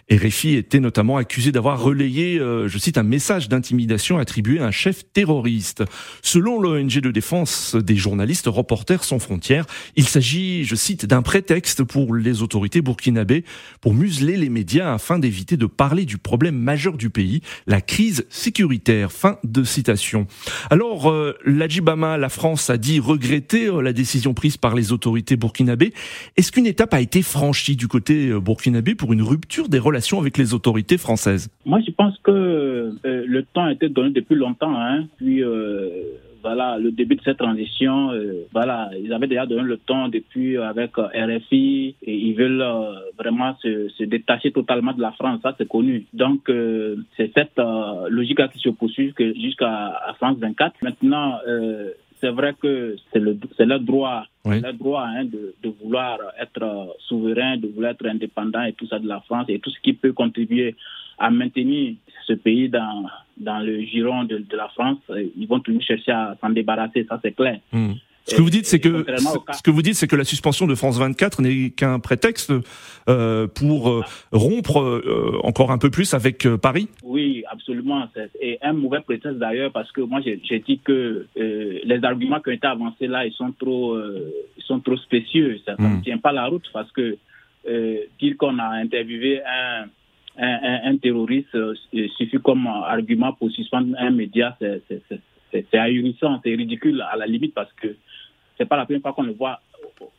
[0.10, 4.72] RFI était notamment accusé d'avoir relayé, euh, je cite, un message d'intimidation attribué à un
[4.72, 5.84] chef terroriste.
[6.22, 9.66] Selon l'ONG de défense des journalistes Reporters sans frontières,
[9.98, 13.44] il s'agit, je cite, d'un prétexte pour les autorités burkinabées
[13.82, 18.26] pour museler les médias afin d'éviter de parler du problème majeur du pays, la crise
[18.30, 19.12] sécuritaire.
[19.12, 20.28] Fin de citation.
[20.70, 25.38] Alors, euh, l'Adjibama, la France a dit regretter euh, la décision prise par les autorités
[25.38, 25.94] burkinabées.
[26.38, 30.20] Est-ce qu'une étape a été franchie du côté euh, burkinabé pour une rupture des relations
[30.20, 31.50] avec les autorités françaises?
[31.66, 34.76] Moi, je pense que le temps a été donné depuis longtemps.
[34.76, 35.06] Hein.
[35.18, 35.42] Puis
[36.46, 40.58] voilà, le début de cette transition, euh, voilà, ils avaient déjà donné le temps depuis
[40.58, 45.56] avec euh, RFI et ils veulent euh, vraiment se, détacher totalement de la France, ça
[45.58, 46.06] c'est connu.
[46.14, 46.42] Donc
[47.18, 47.60] c'est cette
[48.10, 50.76] logique qui se poursuit jusqu'à France 24.
[50.84, 51.40] Maintenant,
[52.22, 57.58] c'est vrai que c'est le leur droit, leur droit hein, de, de, vouloir être souverain,
[57.58, 60.14] de vouloir être indépendant et tout ça de la France et tout ce qui peut
[60.14, 60.76] contribuer
[61.18, 63.06] à maintenir ce pays dans,
[63.38, 65.00] dans le giron de, de la France,
[65.38, 67.60] ils vont toujours chercher à s'en débarrasser, ça c'est clair.
[67.72, 67.94] Hmm.
[68.28, 69.06] Ce que vous dites, c'est que
[69.54, 72.52] ce que vous dites, c'est que la suspension de France 24 n'est qu'un prétexte
[73.08, 76.90] euh, pour euh, rompre euh, encore un peu plus avec euh, Paris.
[77.04, 78.08] Oui, absolument.
[78.42, 82.54] Et un mauvais prétexte d'ailleurs, parce que moi j'ai dit que les arguments qui ont
[82.54, 85.60] été avancés là, ils sont trop, ils sont trop spécieux.
[85.66, 86.02] Ça ne hmm.
[86.02, 87.18] tient pas la route parce que
[88.20, 89.86] dire qu'on a interviewé un
[90.38, 91.76] un, terroriste euh,
[92.18, 97.72] suffit comme argument pour suspendre un média, c'est ahurissant, c'est ridicule à la limite parce
[97.74, 97.96] que
[98.58, 99.62] c'est pas la première fois qu'on le voit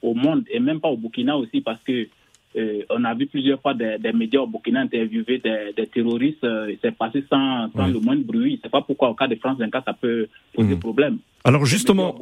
[0.03, 2.09] au monde et même pas au Burkina aussi parce que
[2.57, 6.45] euh, on a vu plusieurs fois des, médias au Burkina interviewer des, terroristes.
[6.45, 8.59] Euh, c'est passé sans, sans le moindre bruit.
[8.63, 10.81] C'est pas pourquoi au cas de France 24 ça peut poser mmh.
[10.81, 11.19] problème.
[11.47, 12.19] Alors justement,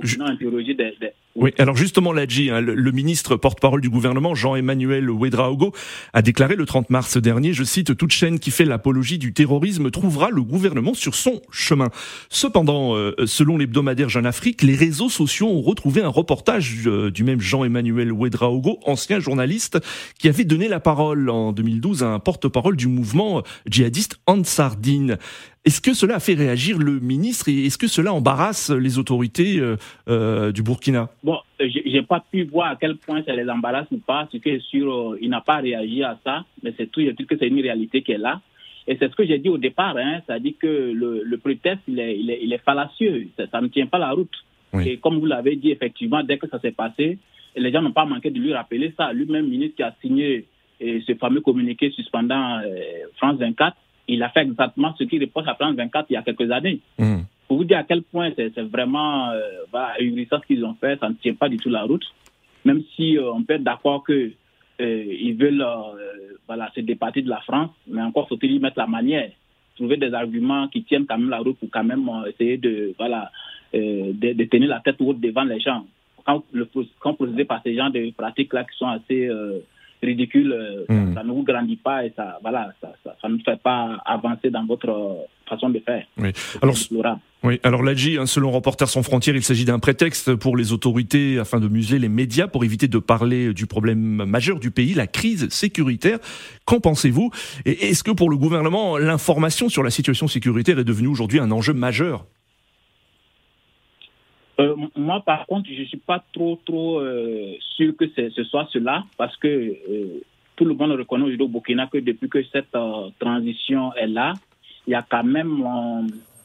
[1.34, 5.72] oui, alors justement, hein, le, ministre porte-parole du gouvernement, Jean-Emmanuel Ouedraogo,
[6.12, 9.90] a déclaré le 30 mars dernier, je cite, toute chaîne qui fait l'apologie du terrorisme
[9.90, 11.88] trouvera le gouvernement sur son chemin.
[12.28, 17.24] Cependant, euh, selon l'hebdomadaire Jeune Afrique, les réseaux sociaux ont retrouvé un reportage euh, du
[17.24, 19.80] même Jean-Emmanuel Ouedraogo, ancien journaliste,
[20.18, 25.18] qui avait donné la parole en 2012 à un porte-parole du mouvement djihadiste Ansardine.
[25.64, 29.58] Est-ce que cela a fait réagir le ministre et est-ce que cela embarrasse les autorités
[29.58, 29.76] euh,
[30.08, 31.08] euh, du Burkina?
[31.22, 34.28] Bon, j'ai pas pu voir à quel point ça les embarrasse ou pas.
[34.30, 37.00] Ce qui est sûr, euh, il n'a pas réagi à ça, mais c'est tout.
[37.00, 38.40] Il dit que c'est une réalité qui est là.
[38.86, 41.98] Et c'est ce que j'ai dit au départ, hein, c'est-à-dire que le, le prétexte, il
[41.98, 44.34] est, il, est, il est fallacieux, ça, ne tient pas la route.
[44.84, 47.18] Et comme vous l'avez dit, effectivement, dès que ça s'est passé,
[47.56, 49.12] les gens n'ont pas manqué de lui rappeler ça.
[49.12, 50.46] Lui-même, ministre qui a signé
[50.80, 52.60] ce fameux communiqué suspendant
[53.16, 53.76] France 24,
[54.08, 56.80] il a fait exactement ce qu'il reproche à France 24 il y a quelques années.
[56.98, 57.22] Hmm.
[57.48, 59.40] Pour vous dire à quel point c'est vraiment euh,
[59.72, 62.04] bah, ce qu'ils ont fait, ça ne tient pas du tout la route.
[62.64, 64.32] Même si euh, on peut être d'accord que
[64.80, 68.78] euh, ils veulent euh, voilà, se départir de la France, mais encore faut-il y mettre
[68.78, 69.30] la manière,
[69.76, 73.30] trouver des arguments qui tiennent quand même la route pour quand même essayer de, voilà,
[73.72, 75.84] de, tenir la tête haute devant les gens.
[76.24, 76.68] Quand, le,
[77.00, 79.28] quand procédé par ces gens de pratiques-là qui sont assez
[80.04, 81.14] euh, hmm.
[81.14, 84.64] ça, ne vous grandit pas et ça, voilà, ça, ça, ne fait pas avancer dans
[84.66, 86.04] votre euh, façon de faire.
[86.18, 86.30] Oui.
[86.62, 86.76] Alors,
[87.42, 91.38] Oui, alors l'AGI, hein, selon Reporters sans frontières, il s'agit d'un prétexte pour les autorités
[91.38, 95.06] afin de museler les médias pour éviter de parler du problème majeur du pays, la
[95.06, 96.18] crise sécuritaire.
[96.64, 97.30] Qu'en pensez-vous?
[97.64, 101.50] Et est-ce que pour le gouvernement, l'information sur la situation sécuritaire est devenue aujourd'hui un
[101.50, 102.26] enjeu majeur?
[104.60, 108.68] Euh, moi, par contre, je ne suis pas trop, trop euh, sûr que ce soit
[108.72, 110.20] cela, parce que euh,
[110.54, 112.76] tout le monde reconnaît aujourd'hui au Burkina que depuis que cette
[113.18, 114.34] transition est là,
[114.86, 115.64] il y a quand même,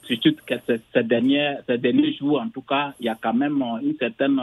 [0.04, 3.62] surtout que ces, derniers, ces derniers jours, en tout cas, il y a quand même
[3.84, 4.42] une certaine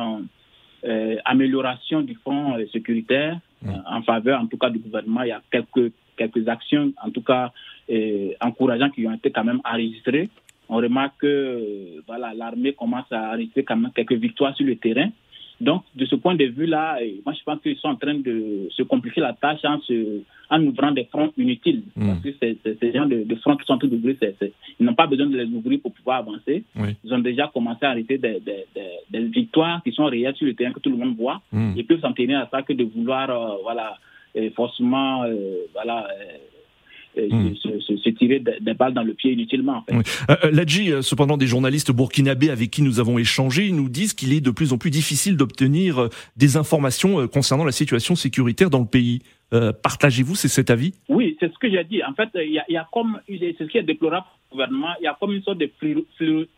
[1.25, 3.41] amélioration du front sécuritaire
[3.87, 5.23] en faveur, en tout cas, du gouvernement.
[5.23, 7.51] Il y a quelques, quelques actions, en tout cas,
[8.41, 10.29] encourageantes qui ont été quand même enregistrées
[10.69, 15.11] on remarque que voilà, l'armée commence à arrêter quand même quelques victoires sur le terrain.
[15.61, 18.83] Donc, de ce point de vue-là, moi, je pense qu'ils sont en train de se
[18.83, 21.83] compliquer la tâche en, se, en ouvrant des fronts inutiles.
[21.97, 22.09] Hmm.
[22.09, 24.17] Parce que ces gens de, fronts qui sont en train d'ouvrir,
[24.79, 26.65] ils n'ont pas besoin de les ouvrir pour pouvoir avancer.
[27.05, 28.43] Ils ont déjà commencé à arrêter des,
[29.13, 31.41] victoires qui sont réelles sur le terrain que tout le monde voit.
[31.53, 31.73] Hmm.
[31.75, 33.97] Ils peuvent s'en tenir à ça que de vouloir, euh, voilà,
[34.55, 36.37] forcément, euh, voilà, euh,
[37.17, 37.55] Hmm.
[37.55, 39.79] se, tirer des balles dans le pied inutilement.
[39.79, 40.27] En fait.
[40.31, 44.33] Euh, euh, euh, cependant, des journalistes burkinabés avec qui nous avons échangé nous disent qu'il
[44.35, 48.87] est de plus en plus difficile d'obtenir des informations concernant la situation sécuritaire dans le
[48.87, 49.21] pays.
[49.51, 50.93] Partagez-vous cet avis?
[51.09, 52.03] Oui, c'est ce que j'ai dit.
[52.05, 55.07] En fait, il y, a, comme, c'est ce qui est déplorable au gouvernement, il y
[55.07, 55.71] a comme une sorte de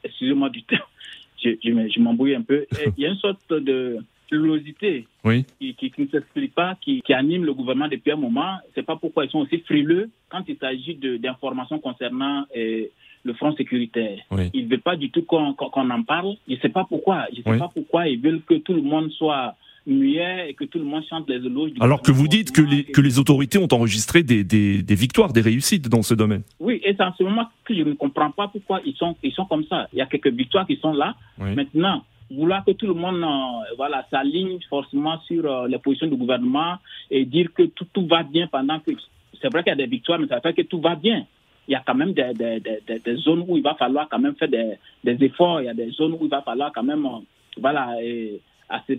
[0.05, 0.77] excusez-moi du temps,
[1.45, 3.99] je, je m'embrouille un peu, il y a une sorte de
[4.29, 5.45] frilosité oui.
[5.59, 8.59] qui, qui, ne s'explique pas, qui, qui, anime le gouvernement depuis un moment.
[8.75, 12.85] C'est pas pourquoi ils sont aussi frileux quand il s'agit d'informations concernant euh,
[13.25, 14.19] le front sécuritaire.
[14.55, 16.37] Ils ne veulent pas du tout qu'on en parle.
[16.47, 17.27] Je ne sais pas pourquoi.
[17.33, 19.55] Je sais pas pourquoi ils veulent que tout le monde soit
[19.87, 21.71] muet et que tout le monde chante les éloges.
[21.81, 25.33] Alors que vous dites que les, que les autorités ont enregistré des, des, des, victoires,
[25.33, 26.43] des réussites dans ce domaine.
[26.61, 29.33] Oui, et c'est en ce moment que je ne comprends pas pourquoi ils sont, ils
[29.33, 29.89] sont comme ça.
[29.93, 31.15] Il y a quelques victoires qui sont là.
[31.39, 36.17] Maintenant, vouloir que tout le monde euh, voilà, s'aligne forcément sur euh, les positions du
[36.17, 36.77] gouvernement
[37.11, 38.93] et dire que tout, tout va bien pendant que...
[39.41, 41.25] C'est vrai qu'il y a des victoires, mais ça fait que tout va bien.
[41.69, 44.19] Il y a quand même des, des, des, des, zones où il va falloir quand
[44.19, 44.75] même faire des,
[45.05, 45.61] des, efforts.
[45.61, 47.21] Il y a des zones où il va falloir quand même euh,
[47.59, 47.95] voilà,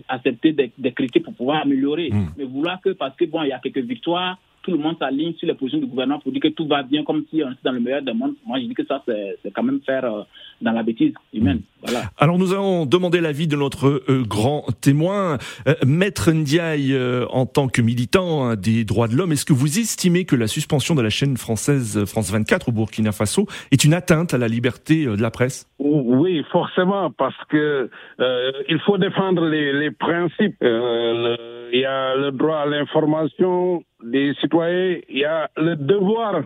[0.08, 2.10] accepter des, critiques pour pouvoir améliorer.
[2.10, 2.28] Hmm.
[2.36, 4.38] Mais vouloir que, parce que bon, il y a quelques victoires,
[4.70, 7.02] tout le monde s'aligne sur les positions du gouvernement pour dire que tout va bien
[7.02, 8.34] comme si on était dans le meilleur des mondes.
[8.46, 10.22] Moi, je dis que ça, c'est quand même faire euh,
[10.60, 11.62] dans la bêtise humaine.
[11.82, 12.02] Voilà.
[12.18, 16.96] Alors, nous allons demander l'avis de notre euh, grand témoin, euh, Maître Ndiaye,
[17.30, 19.32] en tant que militant hein, des droits de l'homme.
[19.32, 23.10] Est-ce que vous estimez que la suspension de la chaîne française France 24 au Burkina
[23.10, 25.66] Faso est une atteinte à la liberté de la presse?
[25.80, 27.90] Oui, forcément, parce que
[28.68, 30.56] il faut défendre les, les principes.
[30.62, 36.42] il y a le droit à l'information, des citoyens, il y a le devoir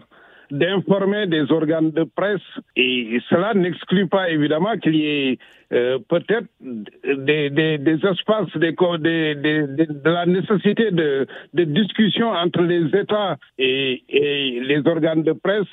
[0.50, 2.40] d'informer des organes de presse
[2.76, 5.38] et cela n'exclut pas évidemment qu'il y ait
[5.72, 12.86] euh, peut-être des, des, des, espaces, des, de la nécessité de, de, discussion entre les
[12.98, 15.66] États et, et les organes de presse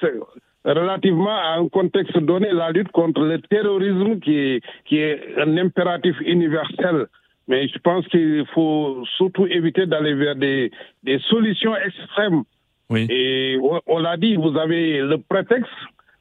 [0.64, 6.16] relativement à un contexte donné, la lutte contre le terrorisme qui qui est un impératif
[6.22, 7.08] universel.
[7.52, 10.72] Mais je pense qu'il faut surtout éviter d'aller vers des,
[11.04, 12.44] des solutions extrêmes.
[12.90, 13.08] Oui.
[13.10, 15.70] Et on, l'a dit, vous avez le prétexte,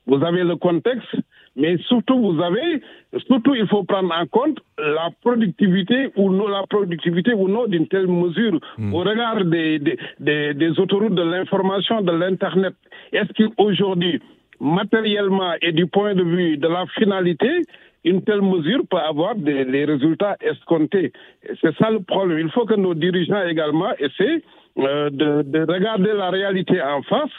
[0.09, 1.15] vous avez le contexte,
[1.55, 2.83] mais surtout vous avez,
[3.29, 7.87] surtout il faut prendre en compte la productivité ou non, la productivité ou non d'une
[7.87, 8.93] telle mesure hmm.
[8.93, 12.75] au regard des, des, des, des autoroutes de l'information, de l'Internet.
[13.13, 14.21] Est-ce qu'aujourd'hui,
[14.59, 17.63] matériellement et du point de vue de la finalité,
[18.05, 21.13] une telle mesure peut avoir des, résultats escomptés.
[21.61, 22.39] C'est ça le problème.
[22.39, 24.43] Il faut que nos dirigeants également essaient
[24.79, 27.31] euh, de, de, regarder la réalité en face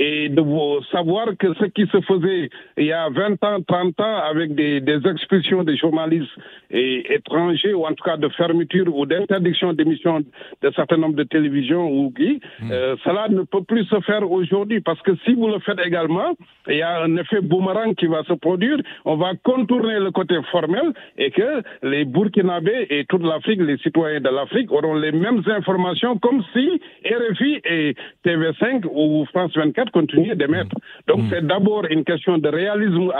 [0.00, 0.42] et de
[0.90, 2.48] savoir que ce qui se faisait
[2.78, 6.32] il y a 20 ans, 30 ans avec des, des expulsions des journalistes
[6.70, 10.20] et, étrangers ou en tout cas de fermeture ou d'interdiction d'émission
[10.62, 12.72] de certains nombres de télévisions ou qui, hmm.
[12.72, 16.34] euh, cela ne peut plus se faire aujourd'hui parce que si vous le faites également,
[16.68, 18.78] il y a un effet boomerang qui va se produire.
[19.04, 24.20] On va contourner le côté formel et que les Burkinabés et toute l'Afrique, les citoyens
[24.20, 27.94] de l'Afrique auront les mêmes informations comme si RFI et
[28.24, 30.76] TV5 ou France 24 continuaient d'émettre.
[31.06, 31.28] Donc mm.
[31.30, 33.10] c'est d'abord une question de réalisme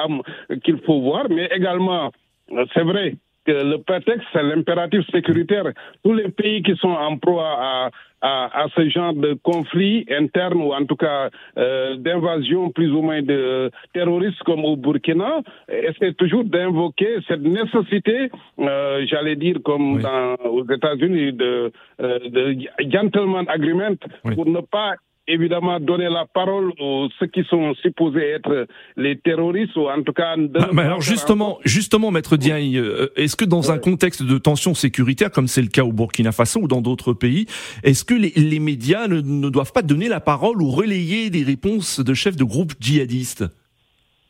[0.64, 2.10] qu'il faut voir, mais également,
[2.52, 3.14] euh, c'est vrai,
[3.46, 5.64] que le prétexte, c'est l'impératif sécuritaire.
[6.04, 7.90] Tous les pays qui sont en proie à,
[8.20, 13.00] à, à ce genre de conflit interne ou en tout cas euh, d'invasion plus ou
[13.02, 20.02] moins de terroristes comme au Burkina essaient toujours d'invoquer cette nécessité, euh, j'allais dire comme
[20.02, 22.56] dans, aux États-Unis, de, euh, de
[22.90, 23.96] gentleman agreement
[24.34, 24.94] pour ne pas
[25.32, 28.66] évidemment donner la parole aux ceux qui sont supposés être
[28.96, 30.36] les terroristes ou en tout cas.
[30.56, 34.74] Ah, mais alors justement, justement, maître Diagne, euh, est-ce que dans un contexte de tension
[34.74, 37.46] sécuritaire, comme c'est le cas au Burkina Faso ou dans d'autres pays,
[37.82, 41.42] est-ce que les, les médias ne, ne, doivent pas donner la parole ou relayer des
[41.42, 43.44] réponses de chefs de groupes djihadistes?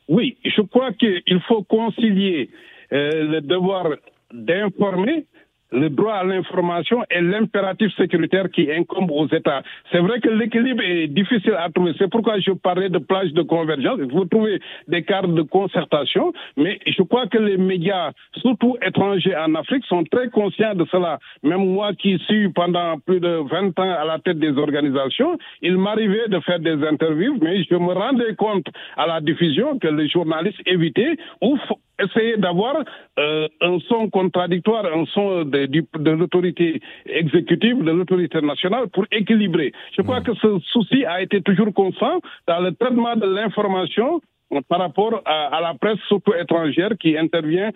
[0.09, 2.51] Oui, je crois qu'il faut concilier
[2.93, 3.87] euh, le devoir
[4.33, 5.27] d'informer
[5.73, 9.62] le droit à l'information et l'impératif sécuritaire qui incombe aux États.
[9.91, 11.93] C'est vrai que l'équilibre est difficile à trouver.
[11.99, 14.01] C'est pourquoi je parlais de plage de convergence.
[14.12, 19.55] Vous trouvez des cartes de concertation, mais je crois que les médias, surtout étrangers en
[19.55, 21.18] Afrique, sont très conscients de cela.
[21.43, 25.77] Même moi qui suis pendant plus de 20 ans à la tête des organisations, il
[25.77, 28.66] m'arrivait de faire des interviews, mais je me rendais compte
[28.97, 31.59] à la diffusion que les journalistes évitaient ou
[32.03, 32.77] essayer d'avoir
[33.19, 39.73] euh, un son contradictoire, un son de, de l'autorité exécutive, de l'autorité nationale pour équilibrer.
[39.97, 40.25] Je crois mm.
[40.25, 44.21] que ce souci a été toujours constant dans le traitement de l'information
[44.69, 47.71] par rapport à, à, la presse, surtout étrangère, qui intervient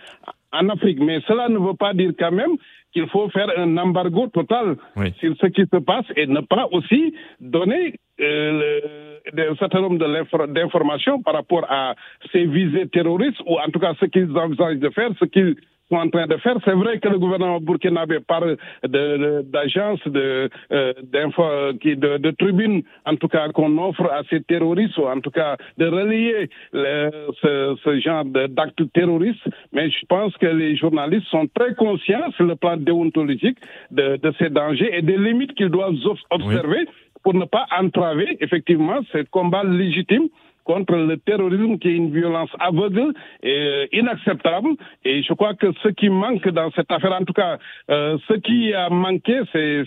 [0.52, 0.98] en Afrique.
[1.00, 2.56] Mais cela ne veut pas dire quand même
[2.92, 4.76] qu'il faut faire un embargo total
[5.18, 9.98] sur ce qui se passe et ne pas aussi donner euh, un certain nombre
[10.46, 11.94] d'informations par rapport à
[12.30, 15.56] ces visées terroristes ou en tout cas ce qu'ils envisagent de faire, ce qu'ils
[15.94, 16.56] sont en train de faire.
[16.64, 23.28] C'est vrai que le gouvernement burkinabé parle d'agences, de, euh, de, de, tribunes, en tout
[23.28, 28.24] cas qu'on offre à ces terroristes, ou en tout cas de relier ce, ce, genre
[28.24, 29.48] d'actes terroristes.
[29.72, 33.58] Mais je pense que les journalistes sont très conscients sur le plan déontologique
[33.90, 35.94] de, de ces dangers et des limites qu'ils doivent
[36.30, 36.86] observer
[37.22, 40.28] pour ne pas entraver effectivement ce combat légitime
[40.64, 43.12] contre le terrorisme qui est une violence aveugle
[43.42, 44.70] et euh, inacceptable.
[45.04, 47.58] Et je crois que ce qui manque dans cette affaire, en tout cas,
[47.90, 49.84] euh, ce qui a manqué, c'est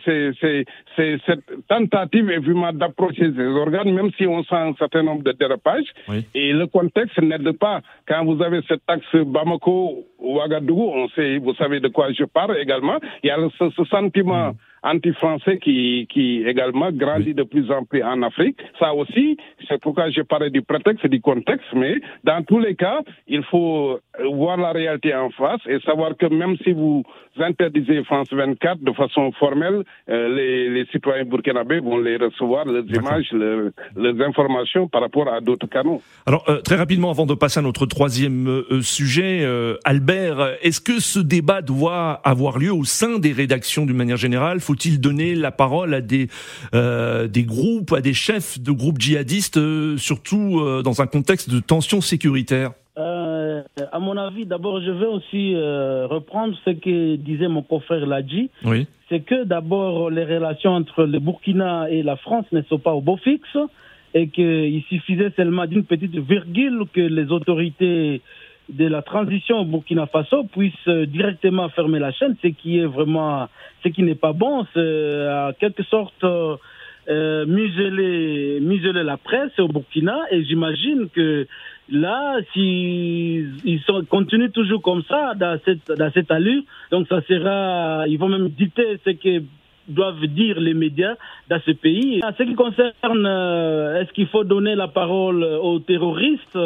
[1.25, 5.91] cette tentative évidemment d'approcher ces organes, même si on sent un certain nombre de dérapages.
[6.34, 7.82] Et le contexte n'aide pas.
[8.07, 12.57] Quand vous avez cet axe Bamako, Ouagadougou, on sait, vous savez de quoi je parle
[12.57, 12.97] également.
[13.23, 14.51] Il y a ce, ce sentiment.
[14.51, 14.55] Mm
[14.88, 18.58] anti-français qui, qui également grandit de plus en plus en Afrique.
[18.80, 22.76] Ça aussi, c'est pourquoi je parlais du prétexte et du contexte, mais dans tous les
[22.76, 24.00] cas, il faut
[24.32, 27.04] voir la réalité en face et savoir que même si vous
[27.40, 32.82] interdisez France 24 de façon formelle, euh, les, les, citoyens burkinabés vont les recevoir, les
[32.96, 36.02] images, les, informations par rapport à d'autres canaux.
[36.26, 39.48] Alors, euh, très rapidement, avant de passer à notre troisième euh, sujet,
[39.84, 44.60] Albert, est-ce que ce débat doit avoir lieu au sein des rédactions d'une manière générale?
[44.78, 46.28] Faut-il donner la parole à des,
[46.73, 49.59] des groupes, à des chefs de groupes djihadistes,
[49.97, 53.61] surtout dans un contexte de tension sécuritaire euh,
[53.91, 58.49] à mon avis, d'abord, je vais aussi euh, reprendre ce que disait mon confrère Ladji.
[58.65, 58.88] Oui.
[59.09, 63.01] C'est que d'abord, les relations entre le Burkina et la France ne sont pas au
[63.01, 63.57] beau fixe
[64.13, 68.21] et qu'il suffisait seulement d'une petite virgule que les autorités
[68.70, 73.47] de la transition au Burkina Faso puissent directement fermer la chaîne, ce qui est vraiment,
[73.84, 74.65] ce qui n'est pas bon.
[74.74, 76.24] C'est en quelque sorte
[77.09, 81.47] euh, museler, museler la presse au Burkina et j'imagine que
[81.89, 87.22] là, s'ils ils sont, continuent toujours comme ça, dans cette, dans cette allure, donc ça
[87.22, 89.41] sera, ils vont même dicter ce que
[89.88, 91.16] doivent dire les médias
[91.50, 92.22] dans ce pays.
[92.24, 96.58] En ce qui concerne, euh, est-ce qu'il faut donner la parole aux terroristes,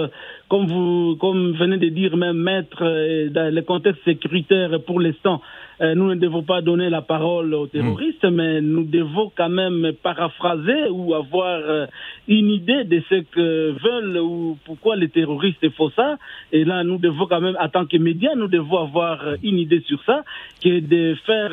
[0.49, 5.41] comme vous, comme venez de dire même maître, euh, dans le contexte sécuritaire pour l'instant,
[5.81, 10.89] nous ne devons pas donner la parole aux terroristes, mais nous devons quand même paraphraser
[10.91, 11.87] ou avoir
[12.27, 16.17] une idée de ce que veulent ou pourquoi les terroristes font ça.
[16.51, 19.81] Et là, nous devons quand même, en tant que médias, nous devons avoir une idée
[19.87, 20.23] sur ça,
[20.63, 21.51] que de faire,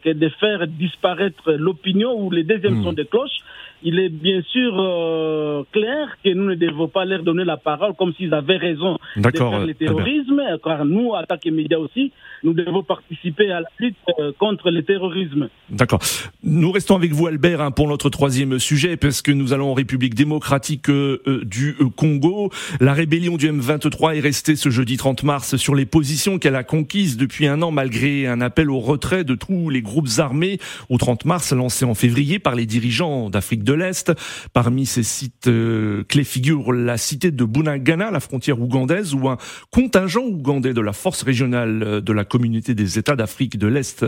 [0.00, 2.84] que de faire disparaître l'opinion ou les deuxièmes hmm.
[2.84, 3.40] sons de cloche
[3.82, 7.94] il est bien sûr euh, clair que nous ne devons pas leur donner la parole
[7.94, 12.12] comme s'ils avaient raison de faire le terrorisme, car nous, en tant que médias aussi,
[12.42, 15.48] nous devons participer à la lutte euh, contre le terrorisme.
[15.70, 16.00] D'accord.
[16.42, 19.74] Nous restons avec vous, Albert, hein, pour notre troisième sujet, parce que nous allons en
[19.74, 22.50] République démocratique euh, du Congo.
[22.80, 26.64] La rébellion du M23 est restée ce jeudi 30 mars sur les positions qu'elle a
[26.64, 30.58] conquises depuis un an, malgré un appel au retrait de tous les groupes armés
[30.88, 34.12] au 30 mars, lancé en février par les dirigeants d'Afrique de l'Est.
[34.52, 39.38] Parmi ces sites euh, clés figure la cité de Bunagana, la frontière ougandaise, où un
[39.70, 44.06] contingent ougandais de la force régionale euh, de la communauté des États d'Afrique de l'Est,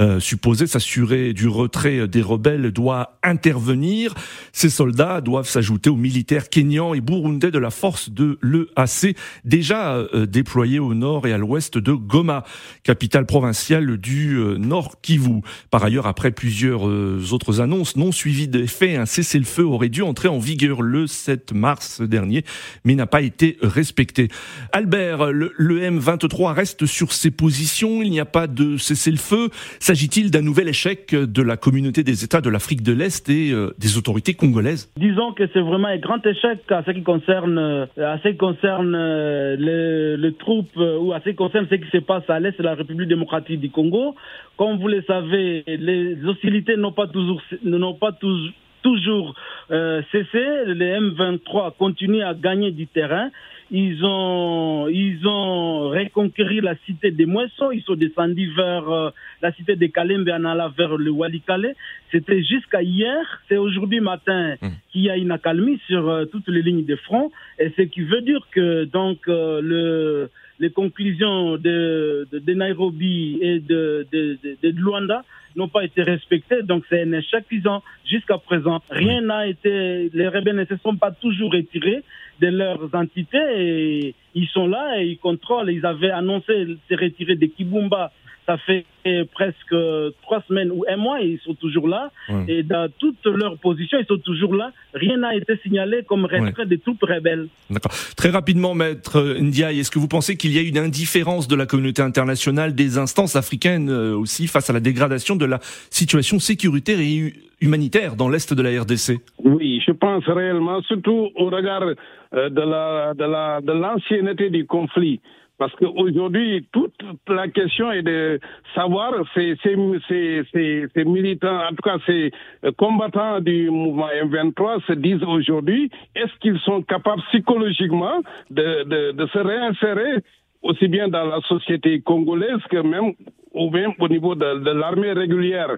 [0.00, 4.14] euh, supposé s'assurer du retrait des rebelles, doit intervenir.
[4.52, 10.02] Ces soldats doivent s'ajouter aux militaires kenyans et burundais de la force de l'EAC, déjà
[10.28, 12.44] déployés au nord et à l'ouest de Goma,
[12.82, 15.40] capitale provinciale du Nord Kivu.
[15.70, 16.84] Par ailleurs, après plusieurs
[17.32, 22.00] autres annonces non suivies d'effets, un cessez-le-feu aurait dû entrer en vigueur le 7 mars
[22.00, 22.44] dernier,
[22.84, 24.28] mais n'a pas été respecté.
[24.72, 29.48] Albert, le, M23 reste sur ses positions, il n'y a pas de cessez-le-feu.
[29.80, 33.74] S'agit-il d'un nouvel échec de la communauté des États de l'Afrique de l'Est et euh,
[33.78, 34.90] des autorités congolaises?
[34.96, 38.36] Disons que c'est vraiment un grand échec à ce qui concerne, euh, à ce qui
[38.36, 42.56] concerne euh, les, troupes ou à ce qui concerne ce qui se passe à l'Est
[42.56, 44.14] de la République démocratique du Congo.
[44.56, 49.34] Comme vous le savez, les hostilités n'ont pas toujours, n'ont pas toujours toujours
[49.70, 50.44] euh, cessé.
[50.66, 53.30] Les M23 continuent à gagner du terrain.
[53.70, 57.70] Ils ont, ils ont reconquéri la cité des Moissons.
[57.70, 59.10] Ils sont descendus vers euh,
[59.40, 61.74] la cité de Kalembe en allant vers le Walikale.
[62.10, 63.24] C'était jusqu'à hier.
[63.48, 64.68] C'est aujourd'hui matin hmm.
[64.90, 67.32] qu'il y a une accalmie sur euh, toutes les lignes de front.
[67.58, 70.28] Et ce qui veut dire que donc le
[70.62, 75.24] les conclusions de, de, Nairobi et de, de, de, Luanda
[75.56, 76.62] n'ont pas été respectées.
[76.62, 77.64] Donc c'est un échec qu'ils
[78.08, 78.80] jusqu'à présent.
[78.88, 82.04] Rien n'a été, les rebelles ne se sont pas toujours retirés
[82.40, 85.70] de leurs entités et ils sont là et ils contrôlent.
[85.70, 86.54] Ils avaient annoncé
[86.88, 88.12] se retirer de Kibumba
[88.46, 88.84] ça fait
[89.32, 89.74] presque
[90.22, 92.10] trois semaines ou un mois et ils sont toujours là.
[92.48, 94.70] Et dans toutes leurs positions, ils sont toujours là.
[94.94, 97.48] Rien n'a été signalé comme retrait des troupes rebelles.
[97.70, 97.92] D'accord.
[98.16, 101.66] Très rapidement, maître Ndiaye, est-ce que vous pensez qu'il y a une indifférence de la
[101.66, 105.58] communauté internationale, des instances africaines euh, aussi, face à la dégradation de la
[105.90, 111.46] situation sécuritaire et humanitaire dans l'est de la RDC Oui, je pense réellement, surtout au
[111.46, 115.20] regard euh, de la de l'ancienneté du conflit.
[115.62, 116.92] Parce qu'aujourd'hui, toute
[117.28, 118.40] la question est de
[118.74, 122.32] savoir ces, ces, militants, en tout cas ces
[122.76, 130.24] combattants du mouvement M23 se disent aujourd'hui, est-ce qu'ils sont capables psychologiquement de, se réinsérer
[130.62, 133.12] aussi bien dans la société congolaise que même,
[133.54, 135.76] même au niveau de, de l'armée régulière?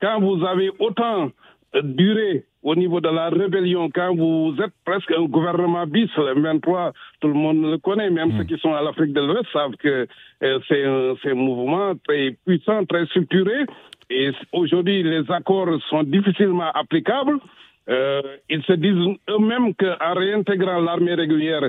[0.00, 1.30] Quand vous avez autant
[1.82, 6.92] duré au niveau de la rébellion, quand vous êtes presque un gouvernement bis, le 23,
[7.20, 8.46] tout le monde le connaît, même ceux mm.
[8.46, 10.08] qui sont à l'Afrique de l'Ouest savent que
[10.42, 13.66] euh, c'est un, mouvement très puissant, très structuré.
[14.10, 17.38] Et aujourd'hui, les accords sont difficilement applicables.
[17.88, 18.20] Euh,
[18.50, 21.62] ils se disent eux-mêmes qu'en réintégrant l'armée régulière,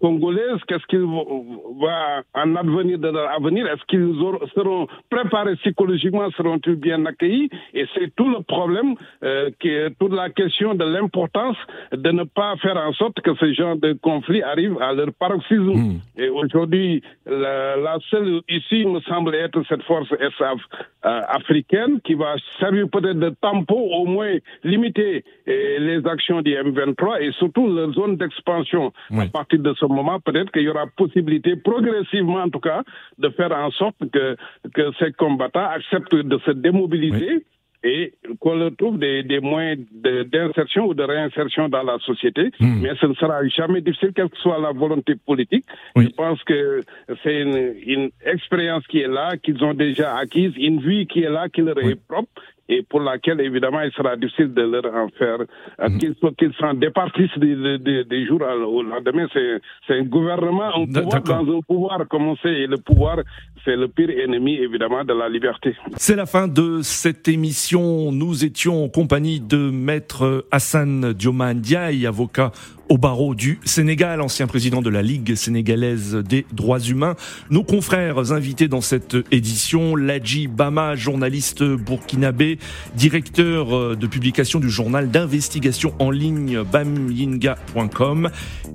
[0.00, 3.66] congolaise, qu'est-ce qu'il va en advenir de leur avenir?
[3.66, 4.14] Est-ce qu'ils
[4.54, 7.48] seront préparés psychologiquement Seront-ils bien accueillis?
[7.72, 11.56] Et c'est tout le problème, euh, qui est toute la question de l'importance
[11.92, 15.72] de ne pas faire en sorte que ce genre de conflit arrive à leur paroxysme.
[15.74, 16.00] Hmm.
[16.16, 20.58] Et aujourd'hui, la, seule ici me semble être cette force SAF
[21.06, 26.52] euh, africaine qui va servir peut-être de tampon, au moins limiter euh, les actions du
[26.52, 30.86] M23 et surtout leur zone d'expansion à partir de ce moment, peut-être qu'il y aura
[30.96, 32.82] possibilité, progressivement en tout cas,
[33.18, 34.36] de faire en sorte que,
[34.72, 37.44] que ces combattants acceptent de se démobiliser.
[37.86, 39.84] et qu'on leur trouve des, des moyens
[40.32, 42.50] d'insertion ou de réinsertion dans la société.
[42.58, 42.80] Hmm.
[42.80, 45.66] Mais ce ne sera jamais difficile, quelle que soit la volonté politique.
[45.94, 46.80] Je pense que
[47.22, 51.28] c'est une, une, expérience qui est là, qu'ils ont déjà acquise, une vie qui est
[51.28, 52.32] là, qui leur est propre
[52.68, 55.98] et pour laquelle, évidemment, il sera difficile de leur en faire, euh, mm.
[56.38, 59.26] qu'ils s'en départissent des, jours au lendemain.
[59.32, 63.18] C'est un gouvernement, un pouvoir dans un pouvoir, comme on sait, et le pouvoir,
[63.64, 65.74] c'est le pire ennemi, évidemment, de la liberté.
[65.96, 68.10] C'est la fin de cette émission.
[68.12, 72.50] Nous étions en compagnie de Maître Hassan Dioman Diaye, avocat
[72.88, 77.14] au barreau du Sénégal, ancien président de la Ligue sénégalaise des droits humains.
[77.50, 82.58] Nos confrères invités dans cette édition, Ladji Bama, journaliste burkinabé,
[82.96, 88.30] directeur euh, de publication du journal d'investigation en ligne bamyinga.com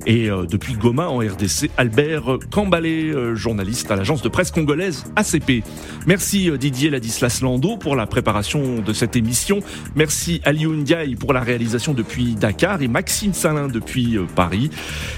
[0.06, 5.06] et euh, depuis Goma en RDC, Albert Cambalé, euh, journaliste à l'agence de presse congolaise
[5.16, 5.64] ACP.
[6.08, 9.60] Merci Didier Ladislas Lando pour la préparation de cette émission.
[9.96, 14.70] Merci Aliou Ndiaye pour la réalisation depuis Dakar et Maxime Salin depuis euh, Paris.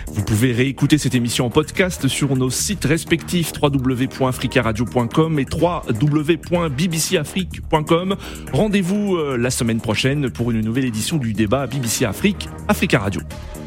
[0.07, 8.15] Vous pouvez réécouter cette émission en podcast sur nos sites respectifs www.africaradio.com et www.bbcafrique.com.
[8.51, 13.21] Rendez-vous euh, la semaine prochaine pour une nouvelle édition du débat BBC Afrique, Africa Radio.